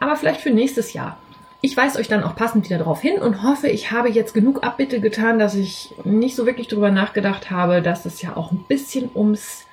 aber 0.00 0.16
vielleicht 0.16 0.40
für 0.40 0.50
nächstes 0.50 0.94
Jahr. 0.94 1.18
Ich 1.60 1.76
weise 1.76 1.98
euch 1.98 2.08
dann 2.08 2.24
auch 2.24 2.34
passend 2.34 2.64
wieder 2.64 2.78
darauf 2.78 3.02
hin 3.02 3.20
und 3.20 3.42
hoffe, 3.42 3.68
ich 3.68 3.90
habe 3.90 4.08
jetzt 4.08 4.32
genug 4.32 4.64
Abbitte 4.64 5.00
getan, 5.00 5.38
dass 5.38 5.54
ich 5.54 5.94
nicht 6.04 6.34
so 6.34 6.46
wirklich 6.46 6.68
darüber 6.68 6.90
nachgedacht 6.90 7.50
habe, 7.50 7.82
dass 7.82 8.06
es 8.06 8.22
ja 8.22 8.38
auch 8.38 8.52
ein 8.52 8.64
bisschen 8.68 9.10
ums 9.14 9.66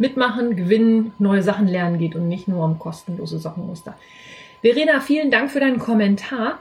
Mitmachen, 0.00 0.56
Gewinnen, 0.56 1.12
neue 1.18 1.42
Sachen 1.42 1.68
lernen 1.68 1.98
geht 1.98 2.16
und 2.16 2.26
nicht 2.26 2.48
nur 2.48 2.64
um 2.64 2.78
kostenlose 2.78 3.38
Sockenmuster. 3.38 3.96
Verena, 4.62 5.00
vielen 5.00 5.30
Dank 5.30 5.50
für 5.50 5.60
deinen 5.60 5.78
Kommentar. 5.78 6.58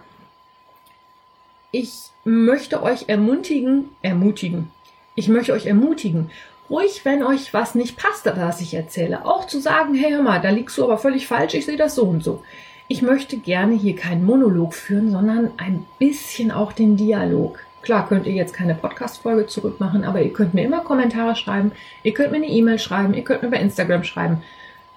Ich 1.72 2.12
möchte 2.26 2.84
euch 2.84 3.08
ermutigen, 3.08 3.90
ermutigen. 4.02 4.72
Ich 5.16 5.30
möchte 5.30 5.54
euch 5.54 5.68
ermutigen, 5.68 6.32
ruhig, 6.70 7.06
wenn 7.06 7.24
euch 7.24 7.54
was 7.54 7.76
nicht 7.76 7.98
passt, 7.98 8.26
was 8.26 8.60
ich 8.60 8.74
erzähle, 8.74 9.26
auch 9.26 9.48
zu 9.48 9.60
sagen, 9.60 9.96
hey, 9.96 10.12
hör 10.12 10.22
mal, 10.22 10.42
da 10.42 10.50
liegst 10.50 10.78
du 10.78 10.84
aber 10.84 10.98
völlig 10.98 11.26
falsch, 11.26 11.54
ich 11.54 11.66
sehe 11.66 11.78
das 11.78 11.96
so 11.96 12.04
und 12.04 12.24
so. 12.24 12.44
Ich 12.90 13.02
möchte 13.02 13.38
gerne 13.38 13.76
hier 13.76 13.96
keinen 13.96 14.26
Monolog 14.26 14.74
führen, 14.74 15.12
sondern 15.12 15.52
ein 15.58 15.86
bisschen 15.98 16.52
auch 16.52 16.74
den 16.74 16.98
Dialog. 16.98 17.60
Klar 17.82 18.08
könnt 18.08 18.28
ihr 18.28 18.34
jetzt 18.34 18.54
keine 18.54 18.76
Podcast-Folge 18.76 19.48
zurückmachen, 19.48 20.04
aber 20.04 20.22
ihr 20.22 20.34
könnt 20.34 20.54
mir 20.54 20.64
immer 20.64 20.82
Kommentare 20.82 21.36
schreiben, 21.36 21.72
ihr 22.04 22.14
könnt 22.14 22.32
mir 22.32 22.38
eine 22.38 22.48
E-Mail 22.48 22.80
schreiben, 22.80 23.14
ihr 23.14 23.24
könnt 23.24 23.42
mir 23.42 23.50
bei 23.50 23.58
Instagram 23.58 24.04
schreiben. 24.04 24.44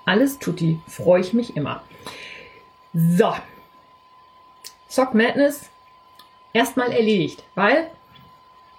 Alles 0.04 0.38
tutti, 0.38 0.80
freue 0.88 1.20
ich 1.20 1.32
mich 1.32 1.56
immer. 1.56 1.82
So. 2.92 3.32
Sock 4.88 5.14
Madness 5.14 5.70
erstmal 6.52 6.92
erledigt, 6.92 7.44
weil 7.54 7.86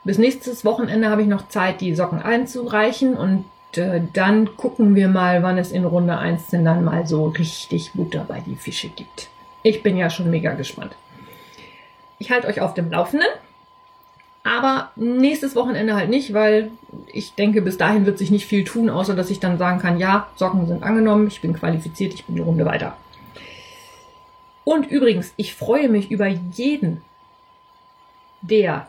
bis 0.03 0.17
nächstes 0.17 0.65
Wochenende 0.65 1.09
habe 1.09 1.21
ich 1.21 1.27
noch 1.27 1.47
Zeit, 1.47 1.81
die 1.81 1.95
Socken 1.95 2.21
einzureichen 2.21 3.15
und 3.15 3.45
äh, 3.77 4.01
dann 4.13 4.57
gucken 4.57 4.95
wir 4.95 5.07
mal, 5.07 5.43
wann 5.43 5.57
es 5.57 5.71
in 5.71 5.85
Runde 5.85 6.17
1 6.17 6.47
denn 6.47 6.65
dann 6.65 6.83
mal 6.83 7.07
so 7.07 7.27
richtig 7.27 7.93
Butter 7.93 8.25
bei 8.27 8.41
die 8.41 8.57
Fische 8.57 8.89
gibt. 8.89 9.29
Ich 9.63 9.81
bin 9.81 9.97
ja 9.97 10.09
schon 10.09 10.29
mega 10.29 10.53
gespannt. 10.53 10.95
Ich 12.19 12.31
halte 12.31 12.47
euch 12.47 12.61
auf 12.61 12.73
dem 12.73 12.91
Laufenden. 12.91 13.29
Aber 14.43 14.91
nächstes 14.97 15.55
Wochenende 15.55 15.95
halt 15.95 16.09
nicht, 16.09 16.33
weil 16.33 16.71
ich 17.07 17.33
denke, 17.33 17.61
bis 17.61 17.77
dahin 17.77 18.05
wird 18.05 18.17
sich 18.17 18.29
nicht 18.29 18.45
viel 18.45 18.65
tun, 18.65 18.89
außer 18.89 19.15
dass 19.15 19.29
ich 19.29 19.39
dann 19.39 19.57
sagen 19.57 19.79
kann, 19.79 19.97
ja, 19.97 20.27
Socken 20.35 20.67
sind 20.67 20.83
angenommen, 20.83 21.27
ich 21.27 21.39
bin 21.39 21.53
qualifiziert, 21.53 22.13
ich 22.13 22.25
bin 22.25 22.35
eine 22.35 22.43
Runde 22.43 22.65
weiter. 22.65 22.97
Und 24.65 24.87
übrigens, 24.87 25.33
ich 25.37 25.55
freue 25.55 25.87
mich 25.87 26.11
über 26.11 26.27
jeden, 26.27 27.01
der 28.41 28.87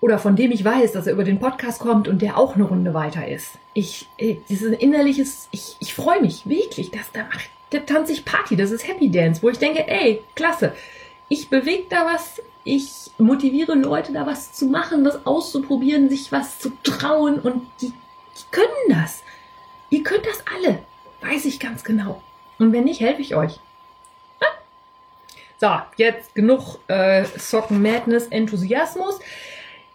oder 0.00 0.18
von 0.18 0.36
dem 0.36 0.52
ich 0.52 0.64
weiß, 0.64 0.92
dass 0.92 1.06
er 1.06 1.12
über 1.12 1.24
den 1.24 1.40
Podcast 1.40 1.80
kommt 1.80 2.06
und 2.06 2.22
der 2.22 2.38
auch 2.38 2.54
eine 2.54 2.64
Runde 2.64 2.94
weiter 2.94 3.26
ist. 3.26 3.58
Ich, 3.74 4.08
dieses 4.48 4.72
innerliches, 4.78 5.48
ich, 5.50 5.76
ich 5.80 5.94
freue 5.94 6.20
mich 6.20 6.48
wirklich, 6.48 6.90
dass 6.90 7.10
da 7.12 7.24
macht, 7.24 7.50
der 7.72 7.84
tanzt 7.84 8.08
sich 8.08 8.24
Party, 8.24 8.56
das 8.56 8.70
ist 8.70 8.86
Happy 8.86 9.10
Dance, 9.10 9.42
wo 9.42 9.48
ich 9.48 9.58
denke, 9.58 9.88
ey, 9.88 10.22
klasse, 10.36 10.72
ich 11.28 11.50
bewege 11.50 11.84
da 11.88 12.06
was, 12.06 12.40
ich 12.74 13.10
motiviere 13.18 13.74
Leute 13.74 14.12
da 14.12 14.26
was 14.26 14.52
zu 14.52 14.66
machen, 14.66 15.04
was 15.04 15.26
auszuprobieren, 15.26 16.08
sich 16.08 16.30
was 16.32 16.58
zu 16.58 16.70
trauen 16.82 17.38
und 17.40 17.66
die, 17.80 17.88
die 17.88 18.44
können 18.50 18.68
das. 18.88 19.22
Ihr 19.90 20.02
könnt 20.02 20.26
das 20.26 20.42
alle, 20.54 20.80
weiß 21.22 21.46
ich 21.46 21.60
ganz 21.60 21.84
genau. 21.84 22.22
Und 22.58 22.72
wenn 22.72 22.84
nicht, 22.84 23.00
helfe 23.00 23.22
ich 23.22 23.34
euch. 23.34 23.60
So, 25.60 25.68
jetzt 25.96 26.36
genug 26.36 26.78
äh, 26.86 27.24
Socken 27.36 27.82
Madness 27.82 28.28
Enthusiasmus. 28.28 29.18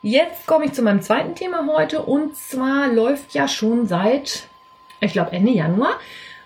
Jetzt 0.01 0.45
komme 0.45 0.65
ich 0.65 0.73
zu 0.73 0.81
meinem 0.81 1.01
zweiten 1.01 1.35
Thema 1.35 1.65
heute 1.73 2.01
und 2.01 2.35
zwar 2.35 2.89
läuft 2.89 3.33
ja 3.33 3.47
schon 3.47 3.87
seit, 3.87 4.49
ich 4.99 5.13
glaube 5.13 5.31
Ende 5.31 5.53
Januar, 5.53 5.97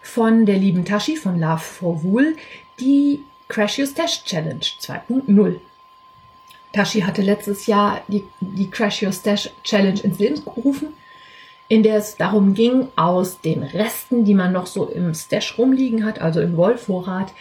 von 0.04 0.46
der 0.46 0.58
lieben 0.58 0.86
Tashi 0.86 1.16
von 1.16 1.40
Love 1.40 1.58
for 1.58 2.04
Wool 2.04 2.36
die 2.80 3.24
Crash 3.48 3.80
Your 3.80 3.88
Stash 3.88 4.24
Challenge 4.24 4.60
2.0. 4.60 5.60
Tashi 6.78 7.02
hatte 7.02 7.24
letztes 7.24 7.66
Jahr 7.66 8.02
die, 8.08 8.24
die 8.40 8.70
Crash 8.70 9.02
Your 9.02 9.12
Stash 9.12 9.50
Challenge 9.64 10.00
ins 10.00 10.20
Leben 10.20 10.44
gerufen, 10.44 10.90
in 11.68 11.82
der 11.82 11.96
es 11.96 12.18
darum 12.18 12.54
ging, 12.54 12.90
aus 12.96 13.42
den 13.42 13.64
Resten, 13.64 14.26
die 14.26 14.36
man 14.36 14.54
noch 14.54 14.68
so 14.68 14.86
im 14.86 15.14
Stash 15.16 15.58
rumliegen 15.58 16.06
hat, 16.06 16.22
also 16.22 16.40
im 16.40 16.56
Wollvorrat, 16.56 17.34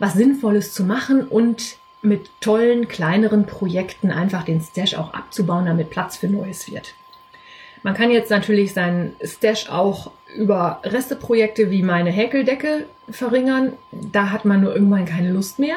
was 0.00 0.14
Sinnvolles 0.14 0.74
zu 0.74 0.82
machen 0.82 1.28
und 1.28 1.76
mit 2.02 2.30
tollen, 2.40 2.88
kleineren 2.88 3.46
Projekten 3.46 4.10
einfach 4.10 4.42
den 4.42 4.60
Stash 4.60 4.94
auch 4.94 5.14
abzubauen, 5.14 5.66
damit 5.66 5.90
Platz 5.90 6.16
für 6.16 6.28
Neues 6.28 6.68
wird. 6.72 6.94
Man 7.84 7.94
kann 7.94 8.10
jetzt 8.10 8.30
natürlich 8.30 8.74
seinen 8.74 9.14
Stash 9.22 9.68
auch 9.70 10.10
über 10.34 10.80
Resteprojekte 10.82 11.70
wie 11.70 11.82
meine 11.82 12.10
Häkeldecke 12.10 12.86
verringern. 13.08 13.74
Da 13.92 14.30
hat 14.30 14.44
man 14.44 14.62
nur 14.62 14.74
irgendwann 14.74 15.04
keine 15.04 15.30
Lust 15.30 15.60
mehr. 15.60 15.76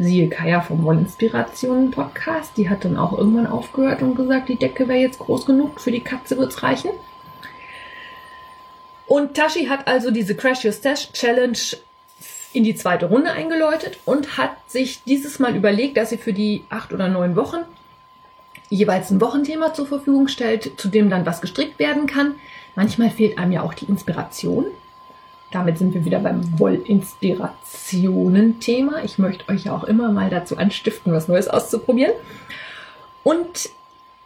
Siehe 0.00 0.28
Kaya 0.28 0.60
vom 0.60 0.84
Wollinspirationen 0.84 1.90
Podcast. 1.90 2.56
Die 2.56 2.70
hat 2.70 2.84
dann 2.84 2.96
auch 2.96 3.18
irgendwann 3.18 3.48
aufgehört 3.48 4.00
und 4.00 4.14
gesagt, 4.14 4.48
die 4.48 4.56
Decke 4.56 4.86
wäre 4.86 5.00
jetzt 5.00 5.18
groß 5.18 5.44
genug. 5.44 5.80
Für 5.80 5.90
die 5.90 6.04
Katze 6.04 6.38
wird's 6.38 6.62
reichen. 6.62 6.90
Und 9.06 9.34
Tashi 9.34 9.66
hat 9.66 9.88
also 9.88 10.12
diese 10.12 10.36
Crash 10.36 10.64
Your 10.64 10.72
Stash 10.72 11.10
Challenge 11.12 11.58
in 12.52 12.62
die 12.62 12.76
zweite 12.76 13.06
Runde 13.06 13.32
eingeläutet 13.32 13.98
und 14.04 14.38
hat 14.38 14.52
sich 14.70 15.02
dieses 15.02 15.40
Mal 15.40 15.56
überlegt, 15.56 15.96
dass 15.96 16.10
sie 16.10 16.18
für 16.18 16.32
die 16.32 16.64
acht 16.68 16.92
oder 16.92 17.08
neun 17.08 17.34
Wochen 17.34 17.64
jeweils 18.70 19.10
ein 19.10 19.20
Wochenthema 19.20 19.74
zur 19.74 19.86
Verfügung 19.86 20.28
stellt, 20.28 20.78
zu 20.78 20.88
dem 20.88 21.10
dann 21.10 21.26
was 21.26 21.40
gestrickt 21.40 21.80
werden 21.80 22.06
kann. 22.06 22.36
Manchmal 22.76 23.10
fehlt 23.10 23.36
einem 23.36 23.50
ja 23.52 23.62
auch 23.62 23.74
die 23.74 23.86
Inspiration. 23.86 24.66
Damit 25.50 25.78
sind 25.78 25.94
wir 25.94 26.04
wieder 26.04 26.18
beim 26.18 26.58
Wollinspirationen-Thema. 26.58 29.02
Ich 29.04 29.18
möchte 29.18 29.50
euch 29.50 29.64
ja 29.64 29.74
auch 29.74 29.84
immer 29.84 30.12
mal 30.12 30.28
dazu 30.30 30.58
anstiften, 30.58 31.12
was 31.12 31.28
Neues 31.28 31.48
auszuprobieren. 31.48 32.12
Und 33.24 33.70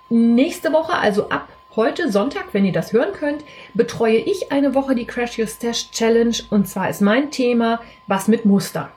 nächste 0.08 0.72
Woche, 0.72 0.94
also 0.94 1.28
ab 1.28 1.46
Heute 1.74 2.12
Sonntag, 2.12 2.48
wenn 2.52 2.66
ihr 2.66 2.72
das 2.72 2.92
hören 2.92 3.14
könnt, 3.14 3.44
betreue 3.72 4.18
ich 4.18 4.52
eine 4.52 4.74
Woche 4.74 4.94
die 4.94 5.06
Crash 5.06 5.38
Your 5.38 5.46
Stash 5.46 5.90
Challenge 5.90 6.36
und 6.50 6.68
zwar 6.68 6.90
ist 6.90 7.00
mein 7.00 7.30
Thema 7.30 7.80
was 8.06 8.28
mit 8.28 8.44
Muster. 8.44 8.90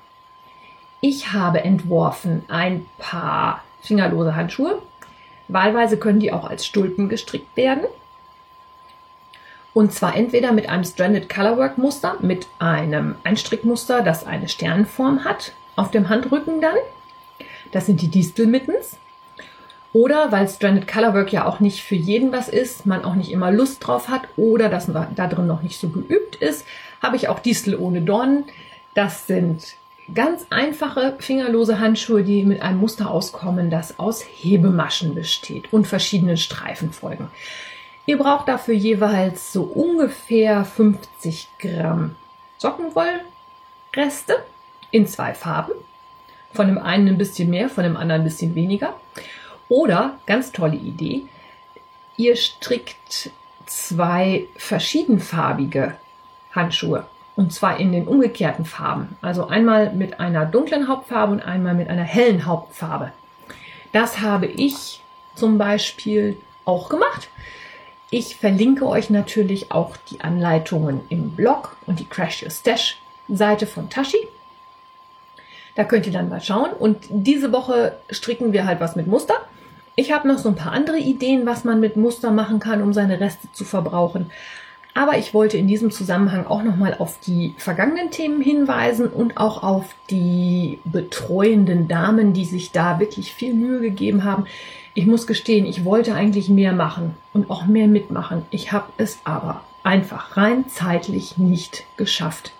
Ich 0.99 1.31
habe 1.31 1.63
entworfen 1.63 2.43
ein 2.49 2.85
paar 2.97 3.63
fingerlose 3.81 4.35
Handschuhe. 4.35 4.81
Wahlweise 5.47 5.95
können 5.95 6.19
die 6.19 6.33
auch 6.33 6.49
als 6.49 6.65
Stulpen 6.65 7.07
gestrickt 7.07 7.55
werden. 7.55 7.85
Und 9.75 9.91
zwar 9.91 10.15
entweder 10.15 10.53
mit 10.53 10.69
einem 10.69 10.85
Stranded 10.85 11.27
Colorwork 11.27 11.77
Muster, 11.77 12.15
mit 12.21 12.47
einem 12.59 13.15
Einstrickmuster, 13.25 14.03
das 14.03 14.25
eine 14.25 14.47
Sternform 14.47 15.25
hat, 15.25 15.51
auf 15.75 15.91
dem 15.91 16.07
Handrücken 16.07 16.61
dann. 16.61 16.77
Das 17.73 17.85
sind 17.85 18.01
die 18.01 18.07
Distel 18.07 18.47
Mittens. 18.47 18.95
Oder 19.91 20.31
weil 20.31 20.47
Stranded 20.47 20.87
Colorwork 20.87 21.33
ja 21.33 21.45
auch 21.45 21.59
nicht 21.59 21.83
für 21.83 21.95
jeden 21.95 22.31
was 22.31 22.47
ist, 22.47 22.85
man 22.85 23.03
auch 23.03 23.15
nicht 23.15 23.33
immer 23.33 23.51
Lust 23.51 23.85
drauf 23.85 24.07
hat 24.07 24.21
oder 24.37 24.69
dass 24.69 24.87
man 24.87 25.13
da 25.13 25.27
drin 25.27 25.45
noch 25.45 25.61
nicht 25.61 25.77
so 25.77 25.89
geübt 25.89 26.37
ist, 26.37 26.65
habe 27.03 27.17
ich 27.17 27.27
auch 27.27 27.39
Distel 27.39 27.75
ohne 27.75 28.01
Dornen. 28.01 28.45
Das 28.93 29.27
sind 29.27 29.75
ganz 30.13 30.45
einfache 30.51 31.15
fingerlose 31.19 31.79
Handschuhe, 31.81 32.23
die 32.23 32.45
mit 32.45 32.61
einem 32.61 32.79
Muster 32.79 33.11
auskommen, 33.11 33.69
das 33.69 33.99
aus 33.99 34.21
Hebemaschen 34.23 35.15
besteht 35.15 35.73
und 35.73 35.85
verschiedenen 35.85 36.37
Streifenfolgen. 36.37 37.27
Ihr 38.07 38.17
braucht 38.17 38.47
dafür 38.47 38.75
jeweils 38.75 39.51
so 39.51 39.63
ungefähr 39.63 40.63
50 40.63 41.49
Gramm 41.57 42.15
Sockenwollreste 42.57 44.43
in 44.91 45.07
zwei 45.07 45.33
Farben. 45.33 45.73
Von 46.53 46.67
dem 46.67 46.77
einen 46.77 47.07
ein 47.07 47.17
bisschen 47.17 47.49
mehr, 47.49 47.67
von 47.67 47.83
dem 47.83 47.97
anderen 47.97 48.21
ein 48.21 48.25
bisschen 48.25 48.53
weniger. 48.53 48.93
Oder, 49.69 50.19
ganz 50.27 50.51
tolle 50.51 50.75
Idee, 50.75 51.23
ihr 52.15 52.35
strickt 52.35 53.31
zwei 53.65 54.47
verschiedenfarbige 54.55 55.97
Handschuhe. 56.51 57.07
Und 57.35 57.51
zwar 57.51 57.79
in 57.79 57.91
den 57.91 58.07
umgekehrten 58.07 58.65
Farben. 58.65 59.17
Also 59.21 59.47
einmal 59.47 59.91
mit 59.93 60.19
einer 60.19 60.45
dunklen 60.45 60.87
Hauptfarbe 60.87 61.33
und 61.33 61.41
einmal 61.41 61.73
mit 61.73 61.89
einer 61.89 62.03
hellen 62.03 62.45
Hauptfarbe. 62.45 63.11
Das 63.91 64.21
habe 64.21 64.45
ich 64.45 65.01
zum 65.33 65.57
Beispiel 65.57 66.37
auch 66.63 66.87
gemacht. 66.87 67.29
Ich 68.11 68.35
verlinke 68.35 68.87
euch 68.87 69.09
natürlich 69.09 69.71
auch 69.71 69.97
die 70.09 70.21
Anleitungen 70.21 71.01
im 71.09 71.31
Blog 71.31 71.75
und 71.85 71.99
die 71.99 72.05
Crash 72.05 72.43
Your 72.43 72.51
Stash 72.51 72.97
Seite 73.27 73.65
von 73.65 73.89
Tashi. 73.89 74.27
Da 75.75 75.83
könnt 75.83 76.05
ihr 76.05 76.13
dann 76.13 76.29
mal 76.29 76.41
schauen. 76.41 76.71
Und 76.71 77.05
diese 77.09 77.51
Woche 77.51 77.97
stricken 78.09 78.53
wir 78.53 78.65
halt 78.65 78.79
was 78.79 78.95
mit 78.95 79.07
Muster. 79.07 79.35
Ich 79.95 80.11
habe 80.11 80.27
noch 80.27 80.37
so 80.37 80.49
ein 80.49 80.55
paar 80.55 80.71
andere 80.71 80.97
Ideen, 80.97 81.45
was 81.45 81.63
man 81.63 81.79
mit 81.79 81.95
Muster 81.95 82.31
machen 82.31 82.59
kann, 82.59 82.81
um 82.81 82.93
seine 82.93 83.19
Reste 83.19 83.51
zu 83.53 83.65
verbrauchen. 83.65 84.31
Aber 84.97 85.17
ich 85.17 85.33
wollte 85.33 85.57
in 85.57 85.67
diesem 85.67 85.91
Zusammenhang 85.91 86.47
auch 86.47 86.63
nochmal 86.63 86.95
auf 86.97 87.19
die 87.19 87.53
vergangenen 87.57 88.11
Themen 88.11 88.41
hinweisen 88.41 89.09
und 89.09 89.35
auch 89.35 89.61
auf 89.61 89.93
die 90.09 90.79
betreuenden 90.85 91.89
Damen, 91.89 92.31
die 92.31 92.45
sich 92.45 92.71
da 92.71 92.97
wirklich 92.97 93.33
viel 93.33 93.53
Mühe 93.53 93.81
gegeben 93.81 94.23
haben. 94.23 94.45
Ich 94.93 95.05
muss 95.05 95.27
gestehen, 95.27 95.65
ich 95.65 95.83
wollte 95.83 96.15
eigentlich 96.15 96.47
mehr 96.47 96.71
machen 96.71 97.13
und 97.33 97.51
auch 97.51 97.65
mehr 97.65 97.87
mitmachen. 97.87 98.45
Ich 98.51 98.71
habe 98.71 98.87
es 98.95 99.19
aber 99.25 99.65
einfach 99.83 100.37
rein 100.37 100.69
zeitlich 100.69 101.37
nicht 101.37 101.83
geschafft. 101.97 102.53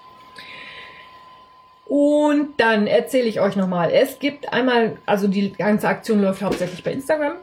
Und 1.85 2.49
dann 2.57 2.85
erzähle 2.85 3.29
ich 3.29 3.39
euch 3.39 3.55
nochmal. 3.55 3.91
Es 3.91 4.19
gibt 4.19 4.51
einmal, 4.51 4.97
also 5.05 5.29
die 5.29 5.53
ganze 5.53 5.87
Aktion 5.87 6.21
läuft 6.21 6.41
hauptsächlich 6.41 6.83
bei 6.83 6.91
Instagram. 6.91 7.35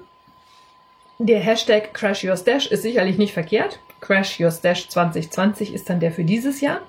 Der 1.19 1.41
Hashtag 1.41 1.95
Crash 1.95 2.25
Your 2.25 2.37
Stash 2.37 2.67
ist 2.67 2.83
sicherlich 2.83 3.17
nicht 3.17 3.33
verkehrt. 3.33 3.79
Crash 4.03 4.41
Your 4.41 4.51
Stash 4.51 4.89
2020 4.89 5.73
ist 5.73 5.89
dann 5.89 6.01
der 6.01 6.13
für 6.13 6.25
dieses 6.25 6.61
Jahr. 6.61 6.81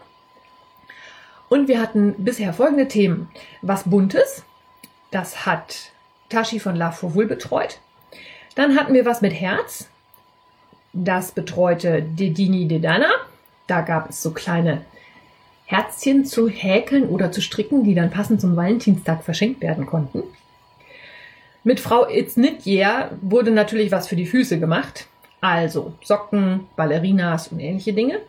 Und 1.48 1.68
wir 1.68 1.80
hatten 1.80 2.16
bisher 2.18 2.54
folgende 2.54 2.88
Themen. 2.88 3.30
Was 3.62 3.84
Buntes, 3.84 4.44
das 5.12 5.46
hat 5.46 5.92
Tashi 6.30 6.60
von 6.60 6.76
Love 6.76 6.94
for 6.94 7.16
Wool 7.16 7.28
betreut. 7.28 7.80
Dann 8.56 8.76
hatten 8.76 8.96
wir 8.96 9.06
was 9.06 9.22
mit 9.22 9.34
Herz, 9.34 9.88
das 10.92 11.32
betreute 11.32 12.02
Dedini 12.02 12.68
Dedana. 12.68 13.12
Da 13.68 13.82
gab 13.82 14.10
es 14.10 14.22
so 14.24 14.32
kleine 14.32 14.84
Herzchen 15.66 16.26
zu 16.26 16.50
häkeln 16.50 17.08
oder 17.08 17.32
zu 17.32 17.42
stricken, 17.42 17.84
die 17.84 17.94
dann 17.94 18.10
passend 18.10 18.42
zum 18.42 18.56
Valentinstag 18.56 19.24
verschenkt 19.24 19.62
werden 19.62 19.86
konnten. 19.86 20.24
Mit 21.64 21.80
Frau 21.80 22.10
It's 22.10 22.34
Knit 22.34 22.66
wurde 23.22 23.52
natürlich 23.52 23.92
was 23.92 24.08
für 24.08 24.16
die 24.16 24.26
Füße 24.26 24.60
gemacht. 24.60 25.08
Also 25.44 25.92
Socken, 26.02 26.70
Ballerinas 26.78 27.50
und 27.50 27.60
ähnliche 27.60 27.92
Dinge. 27.92 28.22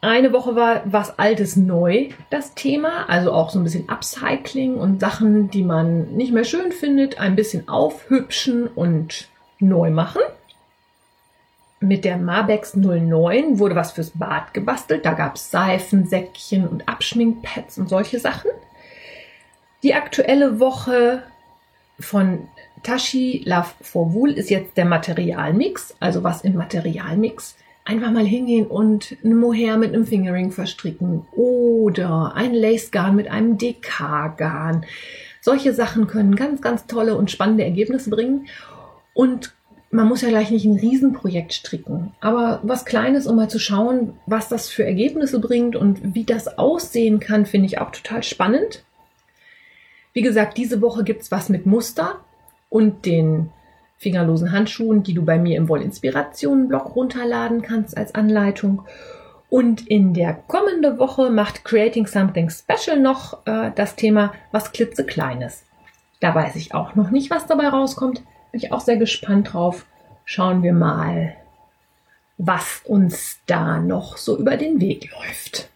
Eine 0.00 0.32
Woche 0.32 0.54
war 0.54 0.82
was 0.84 1.18
Altes 1.18 1.56
neu 1.56 2.10
das 2.30 2.54
Thema, 2.54 3.08
also 3.08 3.32
auch 3.32 3.50
so 3.50 3.58
ein 3.58 3.64
bisschen 3.64 3.88
Upcycling 3.88 4.76
und 4.76 5.00
Sachen, 5.00 5.50
die 5.50 5.64
man 5.64 6.14
nicht 6.14 6.32
mehr 6.32 6.44
schön 6.44 6.70
findet, 6.70 7.18
ein 7.18 7.34
bisschen 7.34 7.68
aufhübschen 7.68 8.68
und 8.68 9.26
neu 9.58 9.90
machen. 9.90 10.22
Mit 11.80 12.04
der 12.04 12.18
Marbex 12.18 12.76
09 12.76 13.58
wurde 13.58 13.74
was 13.74 13.90
fürs 13.90 14.10
Bad 14.10 14.54
gebastelt. 14.54 15.04
Da 15.04 15.14
gab 15.14 15.34
es 15.34 15.50
Seifen, 15.50 16.06
Säckchen 16.06 16.68
und 16.68 16.88
Abschminkpads 16.88 17.78
und 17.78 17.88
solche 17.88 18.20
Sachen. 18.20 18.52
Die 19.82 19.94
aktuelle 19.94 20.60
Woche 20.60 21.24
von 21.98 22.46
Tashi 22.82 23.42
Love 23.44 23.68
for 23.80 24.12
Wool 24.14 24.32
ist 24.32 24.50
jetzt 24.50 24.76
der 24.76 24.84
Materialmix. 24.84 25.94
Also 26.00 26.22
was 26.24 26.42
im 26.42 26.54
Materialmix. 26.54 27.56
Einfach 27.84 28.10
mal 28.10 28.26
hingehen 28.26 28.66
und 28.66 29.16
ein 29.24 29.34
Mohair 29.34 29.78
mit 29.78 29.94
einem 29.94 30.06
Fingering 30.06 30.50
verstricken 30.50 31.26
oder 31.32 32.34
ein 32.34 32.52
Lace 32.52 32.90
Garn 32.90 33.16
mit 33.16 33.30
einem 33.30 33.56
DK 33.56 34.36
Garn. 34.36 34.84
Solche 35.40 35.72
Sachen 35.72 36.06
können 36.06 36.36
ganz, 36.36 36.60
ganz 36.60 36.86
tolle 36.86 37.16
und 37.16 37.30
spannende 37.30 37.64
Ergebnisse 37.64 38.10
bringen. 38.10 38.46
Und 39.14 39.54
man 39.90 40.06
muss 40.06 40.20
ja 40.20 40.28
gleich 40.28 40.50
nicht 40.50 40.66
ein 40.66 40.78
Riesenprojekt 40.78 41.54
stricken, 41.54 42.12
aber 42.20 42.60
was 42.62 42.84
Kleines, 42.84 43.26
um 43.26 43.36
mal 43.36 43.48
zu 43.48 43.58
schauen, 43.58 44.12
was 44.26 44.48
das 44.48 44.68
für 44.68 44.84
Ergebnisse 44.84 45.40
bringt 45.40 45.76
und 45.76 46.14
wie 46.14 46.24
das 46.24 46.58
aussehen 46.58 47.20
kann, 47.20 47.46
finde 47.46 47.66
ich 47.66 47.78
auch 47.78 47.90
total 47.90 48.22
spannend. 48.22 48.84
Wie 50.12 50.20
gesagt, 50.20 50.58
diese 50.58 50.82
Woche 50.82 51.04
gibt 51.04 51.22
es 51.22 51.30
was 51.30 51.48
mit 51.48 51.64
Muster 51.64 52.20
und 52.68 53.06
den 53.06 53.50
fingerlosen 53.98 54.52
Handschuhen, 54.52 55.02
die 55.02 55.14
du 55.14 55.24
bei 55.24 55.38
mir 55.38 55.56
im 55.56 55.68
Wollinspirationen-Blog 55.68 56.94
runterladen 56.94 57.62
kannst 57.62 57.96
als 57.96 58.14
Anleitung. 58.14 58.82
Und 59.50 59.86
in 59.88 60.14
der 60.14 60.34
kommenden 60.34 60.98
Woche 60.98 61.30
macht 61.30 61.64
Creating 61.64 62.06
Something 62.06 62.50
Special 62.50 62.98
noch 62.98 63.46
äh, 63.46 63.72
das 63.74 63.96
Thema 63.96 64.32
was 64.52 64.72
klitzekleines. 64.72 65.64
Da 66.20 66.34
weiß 66.34 66.56
ich 66.56 66.74
auch 66.74 66.94
noch 66.94 67.10
nicht, 67.10 67.30
was 67.30 67.46
dabei 67.46 67.68
rauskommt. 67.68 68.22
Bin 68.52 68.60
ich 68.60 68.72
auch 68.72 68.80
sehr 68.80 68.96
gespannt 68.96 69.52
drauf. 69.52 69.86
Schauen 70.24 70.62
wir 70.62 70.74
mal, 70.74 71.34
was 72.36 72.82
uns 72.84 73.38
da 73.46 73.80
noch 73.80 74.16
so 74.16 74.36
über 74.38 74.56
den 74.56 74.80
Weg 74.80 75.10
läuft. 75.12 75.70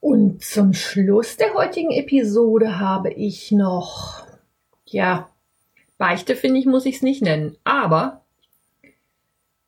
Und 0.00 0.44
zum 0.44 0.72
Schluss 0.72 1.36
der 1.36 1.54
heutigen 1.54 1.90
Episode 1.90 2.78
habe 2.78 3.10
ich 3.10 3.50
noch, 3.50 4.24
ja, 4.86 5.28
Beichte 5.98 6.36
finde 6.36 6.60
ich, 6.60 6.66
muss 6.66 6.86
ich 6.86 6.96
es 6.96 7.02
nicht 7.02 7.22
nennen, 7.22 7.56
aber 7.64 8.24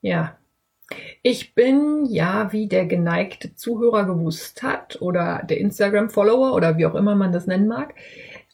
ja, 0.00 0.36
ich 1.22 1.54
bin 1.54 2.06
ja, 2.06 2.52
wie 2.52 2.66
der 2.66 2.86
geneigte 2.86 3.54
Zuhörer 3.54 4.06
gewusst 4.06 4.62
hat 4.62 5.00
oder 5.00 5.42
der 5.44 5.58
Instagram-Follower 5.58 6.54
oder 6.54 6.78
wie 6.78 6.86
auch 6.86 6.94
immer 6.94 7.14
man 7.14 7.32
das 7.32 7.46
nennen 7.46 7.68
mag, 7.68 7.94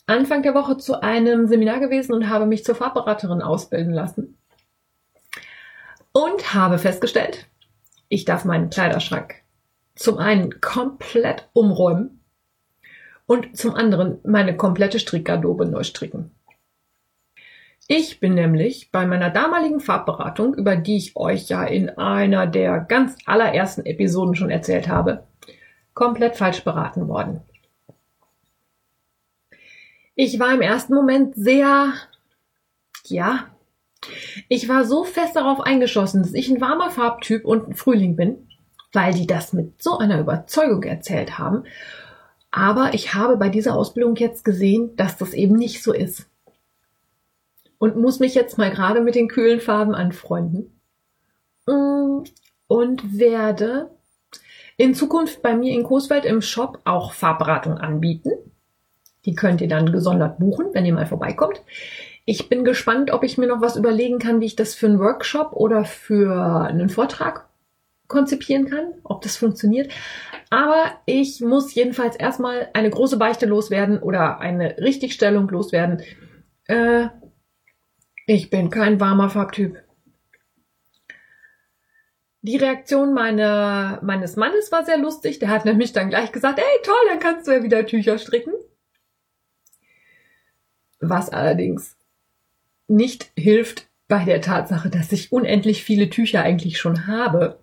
Anfang 0.06 0.42
der 0.42 0.54
Woche 0.54 0.76
zu 0.76 1.00
einem 1.02 1.46
Seminar 1.48 1.80
gewesen 1.80 2.12
und 2.12 2.28
habe 2.28 2.46
mich 2.46 2.64
zur 2.64 2.74
Farbberaterin 2.74 3.42
ausbilden 3.42 3.92
lassen. 3.92 4.38
Und 6.12 6.54
habe 6.54 6.78
festgestellt, 6.78 7.46
ich 8.08 8.24
darf 8.24 8.44
meinen 8.44 8.70
Kleiderschrank 8.70 9.34
zum 9.96 10.18
einen 10.18 10.60
komplett 10.60 11.48
umräumen 11.52 12.20
und 13.26 13.56
zum 13.56 13.74
anderen 13.74 14.18
meine 14.24 14.56
komplette 14.56 15.00
Strickgarderobe 15.00 15.66
neu 15.66 15.82
stricken. 15.82 16.30
Ich 17.88 18.18
bin 18.18 18.34
nämlich 18.34 18.90
bei 18.90 19.06
meiner 19.06 19.30
damaligen 19.30 19.78
Farbberatung, 19.78 20.54
über 20.54 20.74
die 20.74 20.96
ich 20.96 21.16
euch 21.16 21.48
ja 21.48 21.62
in 21.64 21.88
einer 21.90 22.48
der 22.48 22.80
ganz 22.80 23.16
allerersten 23.26 23.86
Episoden 23.86 24.34
schon 24.34 24.50
erzählt 24.50 24.88
habe, 24.88 25.24
komplett 25.94 26.36
falsch 26.36 26.64
beraten 26.64 27.06
worden. 27.06 27.42
Ich 30.16 30.40
war 30.40 30.52
im 30.52 30.62
ersten 30.62 30.94
Moment 30.94 31.36
sehr, 31.36 31.92
ja, 33.04 33.46
ich 34.48 34.68
war 34.68 34.84
so 34.84 35.04
fest 35.04 35.36
darauf 35.36 35.60
eingeschossen, 35.60 36.22
dass 36.22 36.34
ich 36.34 36.48
ein 36.48 36.60
warmer 36.60 36.90
Farbtyp 36.90 37.44
und 37.44 37.68
ein 37.68 37.74
Frühling 37.74 38.16
bin, 38.16 38.48
weil 38.92 39.14
die 39.14 39.26
das 39.28 39.52
mit 39.52 39.80
so 39.80 39.98
einer 39.98 40.18
Überzeugung 40.18 40.82
erzählt 40.82 41.38
haben. 41.38 41.64
Aber 42.50 42.94
ich 42.94 43.14
habe 43.14 43.36
bei 43.36 43.48
dieser 43.48 43.76
Ausbildung 43.76 44.16
jetzt 44.16 44.44
gesehen, 44.44 44.96
dass 44.96 45.18
das 45.18 45.34
eben 45.34 45.54
nicht 45.54 45.82
so 45.82 45.92
ist. 45.92 46.28
Und 47.78 47.96
muss 47.96 48.20
mich 48.20 48.34
jetzt 48.34 48.58
mal 48.58 48.70
gerade 48.70 49.00
mit 49.00 49.14
den 49.14 49.28
kühlen 49.28 49.60
Farben 49.60 49.94
anfreunden. 49.94 50.80
Mm, 51.66 52.24
und 52.68 53.18
werde 53.18 53.90
in 54.76 54.94
Zukunft 54.94 55.42
bei 55.42 55.54
mir 55.56 55.72
in 55.72 55.84
Coesfeld 55.84 56.24
im 56.24 56.42
Shop 56.42 56.80
auch 56.84 57.12
Farbberatung 57.12 57.78
anbieten. 57.78 58.30
Die 59.24 59.34
könnt 59.34 59.60
ihr 59.60 59.68
dann 59.68 59.90
gesondert 59.90 60.38
buchen, 60.38 60.66
wenn 60.72 60.84
ihr 60.84 60.94
mal 60.94 61.06
vorbeikommt. 61.06 61.62
Ich 62.24 62.48
bin 62.48 62.64
gespannt, 62.64 63.12
ob 63.12 63.22
ich 63.22 63.38
mir 63.38 63.46
noch 63.46 63.60
was 63.60 63.76
überlegen 63.76 64.18
kann, 64.18 64.40
wie 64.40 64.46
ich 64.46 64.56
das 64.56 64.74
für 64.74 64.86
einen 64.86 64.98
Workshop 64.98 65.52
oder 65.52 65.84
für 65.84 66.64
einen 66.64 66.88
Vortrag 66.88 67.46
konzipieren 68.08 68.68
kann, 68.68 68.94
ob 69.02 69.22
das 69.22 69.36
funktioniert. 69.36 69.90
Aber 70.50 70.92
ich 71.06 71.40
muss 71.40 71.74
jedenfalls 71.74 72.16
erstmal 72.16 72.68
eine 72.72 72.90
große 72.90 73.16
Beichte 73.16 73.46
loswerden 73.46 73.98
oder 73.98 74.38
eine 74.38 74.76
Richtigstellung 74.78 75.48
loswerden. 75.48 76.02
Äh, 76.66 77.08
ich 78.26 78.50
bin 78.50 78.70
kein 78.70 79.00
warmer 79.00 79.30
Farbtyp. 79.30 79.82
Die 82.42 82.56
Reaktion 82.56 83.12
meiner, 83.12 84.00
meines 84.02 84.36
Mannes 84.36 84.70
war 84.70 84.84
sehr 84.84 84.98
lustig. 84.98 85.40
Der 85.40 85.48
hat 85.48 85.64
nämlich 85.64 85.92
dann 85.92 86.10
gleich 86.10 86.30
gesagt, 86.30 86.58
ey 86.58 86.82
toll, 86.84 86.94
dann 87.08 87.18
kannst 87.18 87.48
du 87.48 87.52
ja 87.52 87.62
wieder 87.62 87.86
Tücher 87.86 88.18
stricken 88.18 88.52
was 91.00 91.30
allerdings 91.30 91.96
nicht 92.88 93.30
hilft 93.36 93.88
bei 94.08 94.24
der 94.24 94.40
Tatsache, 94.40 94.88
dass 94.88 95.10
ich 95.12 95.32
unendlich 95.32 95.82
viele 95.82 96.08
Tücher 96.10 96.42
eigentlich 96.42 96.78
schon 96.78 97.06
habe. 97.06 97.58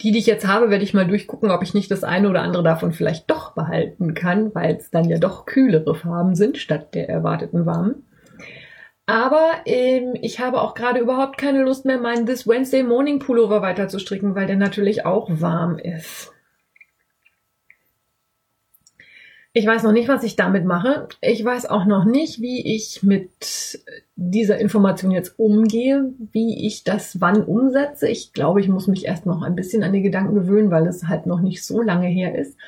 Die, 0.00 0.12
die 0.12 0.18
ich 0.18 0.26
jetzt 0.26 0.46
habe, 0.46 0.70
werde 0.70 0.84
ich 0.84 0.94
mal 0.94 1.06
durchgucken, 1.06 1.50
ob 1.50 1.62
ich 1.62 1.74
nicht 1.74 1.90
das 1.90 2.04
eine 2.04 2.28
oder 2.28 2.42
andere 2.42 2.62
davon 2.62 2.92
vielleicht 2.92 3.28
doch 3.30 3.54
behalten 3.54 4.14
kann, 4.14 4.54
weil 4.54 4.76
es 4.76 4.90
dann 4.90 5.08
ja 5.08 5.18
doch 5.18 5.46
kühlere 5.46 5.94
Farben 5.94 6.36
sind 6.36 6.58
statt 6.58 6.94
der 6.94 7.08
erwarteten 7.08 7.66
warmen. 7.66 8.04
Aber 9.08 9.62
ähm, 9.64 10.14
ich 10.20 10.38
habe 10.38 10.60
auch 10.60 10.74
gerade 10.74 11.00
überhaupt 11.00 11.38
keine 11.38 11.62
Lust 11.62 11.86
mehr, 11.86 11.98
meinen 11.98 12.26
This 12.26 12.46
Wednesday 12.46 12.82
Morning 12.82 13.20
Pullover 13.20 13.62
weiter 13.62 13.88
zu 13.88 13.98
stricken, 13.98 14.34
weil 14.34 14.46
der 14.46 14.56
natürlich 14.56 15.06
auch 15.06 15.30
warm 15.30 15.78
ist. 15.78 16.30
Ich 19.54 19.66
weiß 19.66 19.82
noch 19.82 19.92
nicht, 19.92 20.10
was 20.10 20.24
ich 20.24 20.36
damit 20.36 20.66
mache. 20.66 21.08
Ich 21.22 21.42
weiß 21.42 21.70
auch 21.70 21.86
noch 21.86 22.04
nicht, 22.04 22.42
wie 22.42 22.74
ich 22.76 23.02
mit 23.02 23.82
dieser 24.14 24.58
Information 24.58 25.10
jetzt 25.10 25.38
umgehe, 25.38 26.12
wie 26.32 26.66
ich 26.66 26.84
das 26.84 27.18
wann 27.18 27.42
umsetze. 27.42 28.08
Ich 28.08 28.34
glaube, 28.34 28.60
ich 28.60 28.68
muss 28.68 28.88
mich 28.88 29.06
erst 29.06 29.24
noch 29.24 29.40
ein 29.40 29.56
bisschen 29.56 29.82
an 29.84 29.94
die 29.94 30.02
Gedanken 30.02 30.34
gewöhnen, 30.34 30.70
weil 30.70 30.86
es 30.86 31.08
halt 31.08 31.24
noch 31.24 31.40
nicht 31.40 31.64
so 31.64 31.80
lange 31.80 32.08
her 32.08 32.38
ist. 32.38 32.58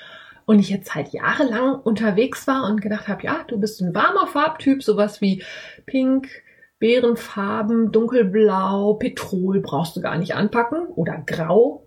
Und 0.50 0.58
ich 0.58 0.68
jetzt 0.68 0.96
halt 0.96 1.10
jahrelang 1.10 1.76
unterwegs 1.76 2.48
war 2.48 2.68
und 2.68 2.80
gedacht 2.80 3.06
habe, 3.06 3.22
ja, 3.22 3.44
du 3.46 3.56
bist 3.60 3.80
ein 3.80 3.94
warmer 3.94 4.26
Farbtyp, 4.26 4.82
sowas 4.82 5.20
wie 5.20 5.44
Pink, 5.86 6.26
Beerenfarben, 6.80 7.92
dunkelblau, 7.92 8.94
Petrol 8.94 9.60
brauchst 9.60 9.94
du 9.94 10.00
gar 10.00 10.18
nicht 10.18 10.34
anpacken 10.34 10.88
oder 10.88 11.22
grau. 11.24 11.86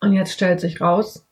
Und 0.00 0.14
jetzt 0.14 0.32
stellt 0.32 0.58
sich 0.58 0.80
raus, 0.80 1.28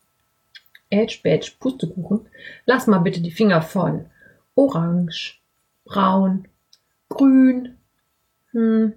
Edge, 0.91 1.21
Badge, 1.25 1.53
Pustekuchen, 1.59 2.29
lass 2.67 2.87
mal 2.87 2.99
bitte 2.99 3.23
die 3.23 3.31
Finger 3.31 3.63
von 3.63 4.11
Orange, 4.55 5.41
Braun, 5.87 6.47
Grün. 7.09 7.79
Hm. 8.51 8.93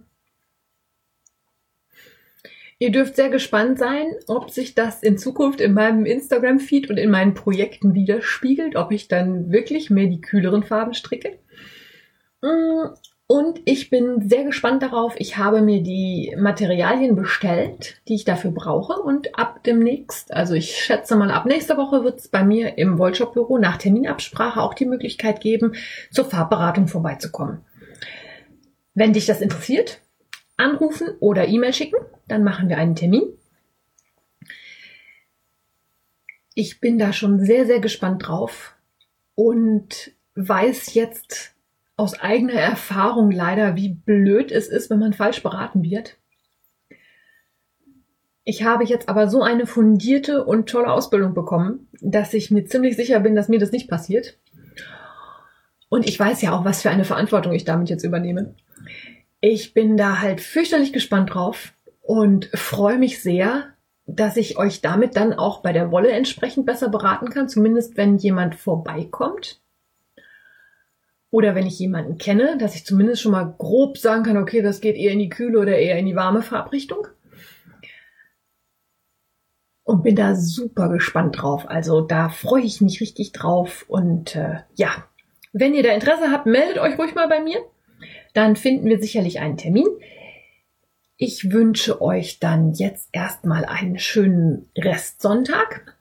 Ihr 2.79 2.91
dürft 2.91 3.15
sehr 3.15 3.29
gespannt 3.29 3.79
sein, 3.79 4.07
ob 4.27 4.49
sich 4.49 4.75
das 4.75 5.03
in 5.03 5.17
Zukunft 5.17 5.61
in 5.61 5.73
meinem 5.73 6.05
Instagram-Feed 6.05 6.89
und 6.89 6.97
in 6.97 7.11
meinen 7.11 7.33
Projekten 7.33 7.93
widerspiegelt, 7.93 8.75
ob 8.75 8.91
ich 8.91 9.07
dann 9.07 9.51
wirklich 9.51 9.89
mehr 9.89 10.07
die 10.07 10.21
kühleren 10.21 10.63
Farben 10.63 10.93
stricke. 10.93 11.39
Hm. 12.41 12.89
Und 13.25 13.61
ich 13.65 13.89
bin 13.89 14.29
sehr 14.29 14.43
gespannt 14.43 14.83
darauf. 14.83 15.15
Ich 15.17 15.37
habe 15.37 15.61
mir 15.61 15.81
die 15.81 16.35
Materialien 16.37 17.15
bestellt, 17.15 18.01
die 18.07 18.15
ich 18.15 18.25
dafür 18.25 18.51
brauche. 18.51 19.01
Und 19.01 19.39
ab 19.39 19.63
demnächst, 19.63 20.33
also 20.33 20.53
ich 20.53 20.75
schätze 20.75 21.15
mal 21.15 21.31
ab 21.31 21.45
nächster 21.45 21.77
Woche, 21.77 22.03
wird 22.03 22.19
es 22.19 22.27
bei 22.27 22.43
mir 22.43 22.77
im 22.77 22.99
Wollshop-Büro 22.99 23.57
nach 23.57 23.77
Terminabsprache 23.77 24.61
auch 24.61 24.73
die 24.73 24.85
Möglichkeit 24.85 25.39
geben, 25.39 25.73
zur 26.11 26.25
Farbberatung 26.25 26.87
vorbeizukommen. 26.87 27.61
Wenn 28.93 29.13
dich 29.13 29.25
das 29.25 29.41
interessiert, 29.41 30.02
anrufen 30.63 31.09
oder 31.19 31.47
E-Mail 31.47 31.73
schicken, 31.73 31.97
dann 32.27 32.43
machen 32.43 32.69
wir 32.69 32.77
einen 32.77 32.95
Termin. 32.95 33.23
Ich 36.55 36.79
bin 36.79 36.99
da 36.99 37.13
schon 37.13 37.39
sehr, 37.39 37.65
sehr 37.65 37.79
gespannt 37.79 38.27
drauf 38.27 38.75
und 39.35 40.11
weiß 40.35 40.93
jetzt, 40.93 41.53
aus 41.95 42.19
eigener 42.19 42.53
Erfahrung 42.53 43.31
leider, 43.31 43.75
wie 43.75 43.89
blöd 43.89 44.51
es 44.51 44.67
ist, 44.67 44.89
wenn 44.89 44.99
man 44.99 45.13
falsch 45.13 45.43
beraten 45.43 45.83
wird. 45.83 46.17
Ich 48.43 48.63
habe 48.63 48.83
jetzt 48.83 49.07
aber 49.09 49.29
so 49.29 49.41
eine 49.41 49.65
fundierte 49.65 50.43
und 50.43 50.69
tolle 50.69 50.91
Ausbildung 50.91 51.33
bekommen, 51.33 51.87
dass 52.01 52.33
ich 52.33 52.51
mir 52.51 52.65
ziemlich 52.65 52.95
sicher 52.95 53.19
bin, 53.19 53.35
dass 53.35 53.47
mir 53.47 53.59
das 53.59 53.71
nicht 53.71 53.89
passiert. 53.89 54.37
Und 55.87 56.07
ich 56.07 56.19
weiß 56.19 56.41
ja 56.41 56.51
auch, 56.51 56.65
was 56.65 56.81
für 56.81 56.89
eine 56.89 57.05
Verantwortung 57.05 57.53
ich 57.53 57.63
damit 57.63 57.89
jetzt 57.89 58.03
übernehme. 58.03 58.55
Ich 59.45 59.73
bin 59.73 59.97
da 59.97 60.21
halt 60.21 60.39
fürchterlich 60.39 60.93
gespannt 60.93 61.33
drauf 61.33 61.73
und 62.01 62.45
freue 62.53 62.97
mich 62.97 63.21
sehr, 63.21 63.73
dass 64.05 64.37
ich 64.37 64.57
euch 64.57 64.79
damit 64.79 65.17
dann 65.17 65.33
auch 65.33 65.61
bei 65.61 65.73
der 65.73 65.91
Wolle 65.91 66.11
entsprechend 66.11 66.65
besser 66.65 66.87
beraten 66.87 67.29
kann, 67.29 67.49
zumindest 67.49 67.97
wenn 67.97 68.15
jemand 68.17 68.55
vorbeikommt 68.55 69.59
oder 71.29 71.55
wenn 71.55 71.67
ich 71.67 71.77
jemanden 71.77 72.17
kenne, 72.17 72.57
dass 72.57 72.73
ich 72.75 72.85
zumindest 72.85 73.21
schon 73.21 73.33
mal 73.33 73.53
grob 73.57 73.97
sagen 73.97 74.23
kann, 74.23 74.37
okay, 74.37 74.61
das 74.61 74.79
geht 74.79 74.95
eher 74.95 75.11
in 75.11 75.19
die 75.19 75.27
kühle 75.27 75.59
oder 75.59 75.77
eher 75.77 75.97
in 75.97 76.05
die 76.05 76.15
warme 76.15 76.41
Farbrichtung. 76.41 77.05
Und 79.83 80.03
bin 80.03 80.15
da 80.15 80.35
super 80.35 80.87
gespannt 80.87 81.41
drauf. 81.41 81.65
Also 81.67 81.99
da 81.99 82.29
freue 82.29 82.63
ich 82.63 82.79
mich 82.79 83.01
richtig 83.01 83.33
drauf. 83.33 83.83
Und 83.89 84.37
äh, 84.37 84.61
ja, 84.75 85.03
wenn 85.51 85.73
ihr 85.73 85.83
da 85.83 85.89
Interesse 85.89 86.31
habt, 86.31 86.45
meldet 86.45 86.77
euch 86.77 86.97
ruhig 86.97 87.13
mal 87.13 87.27
bei 87.27 87.41
mir 87.41 87.59
dann 88.33 88.55
finden 88.55 88.87
wir 88.87 88.99
sicherlich 88.99 89.39
einen 89.39 89.57
Termin. 89.57 89.87
Ich 91.17 91.51
wünsche 91.51 92.01
euch 92.01 92.39
dann 92.39 92.73
jetzt 92.73 93.09
erstmal 93.11 93.65
einen 93.65 93.97
schönen 93.99 94.69
Restsonntag, 94.77 95.95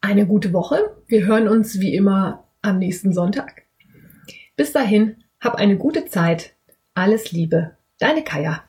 eine 0.00 0.26
gute 0.26 0.52
Woche. 0.52 0.96
Wir 1.06 1.26
hören 1.26 1.48
uns 1.48 1.78
wie 1.78 1.94
immer 1.94 2.44
am 2.62 2.78
nächsten 2.78 3.12
Sonntag. 3.12 3.62
Bis 4.56 4.72
dahin, 4.72 5.22
hab 5.40 5.54
eine 5.54 5.76
gute 5.76 6.06
Zeit. 6.06 6.54
Alles 6.94 7.30
Liebe, 7.30 7.76
deine 7.98 8.24
Kaya. 8.24 8.64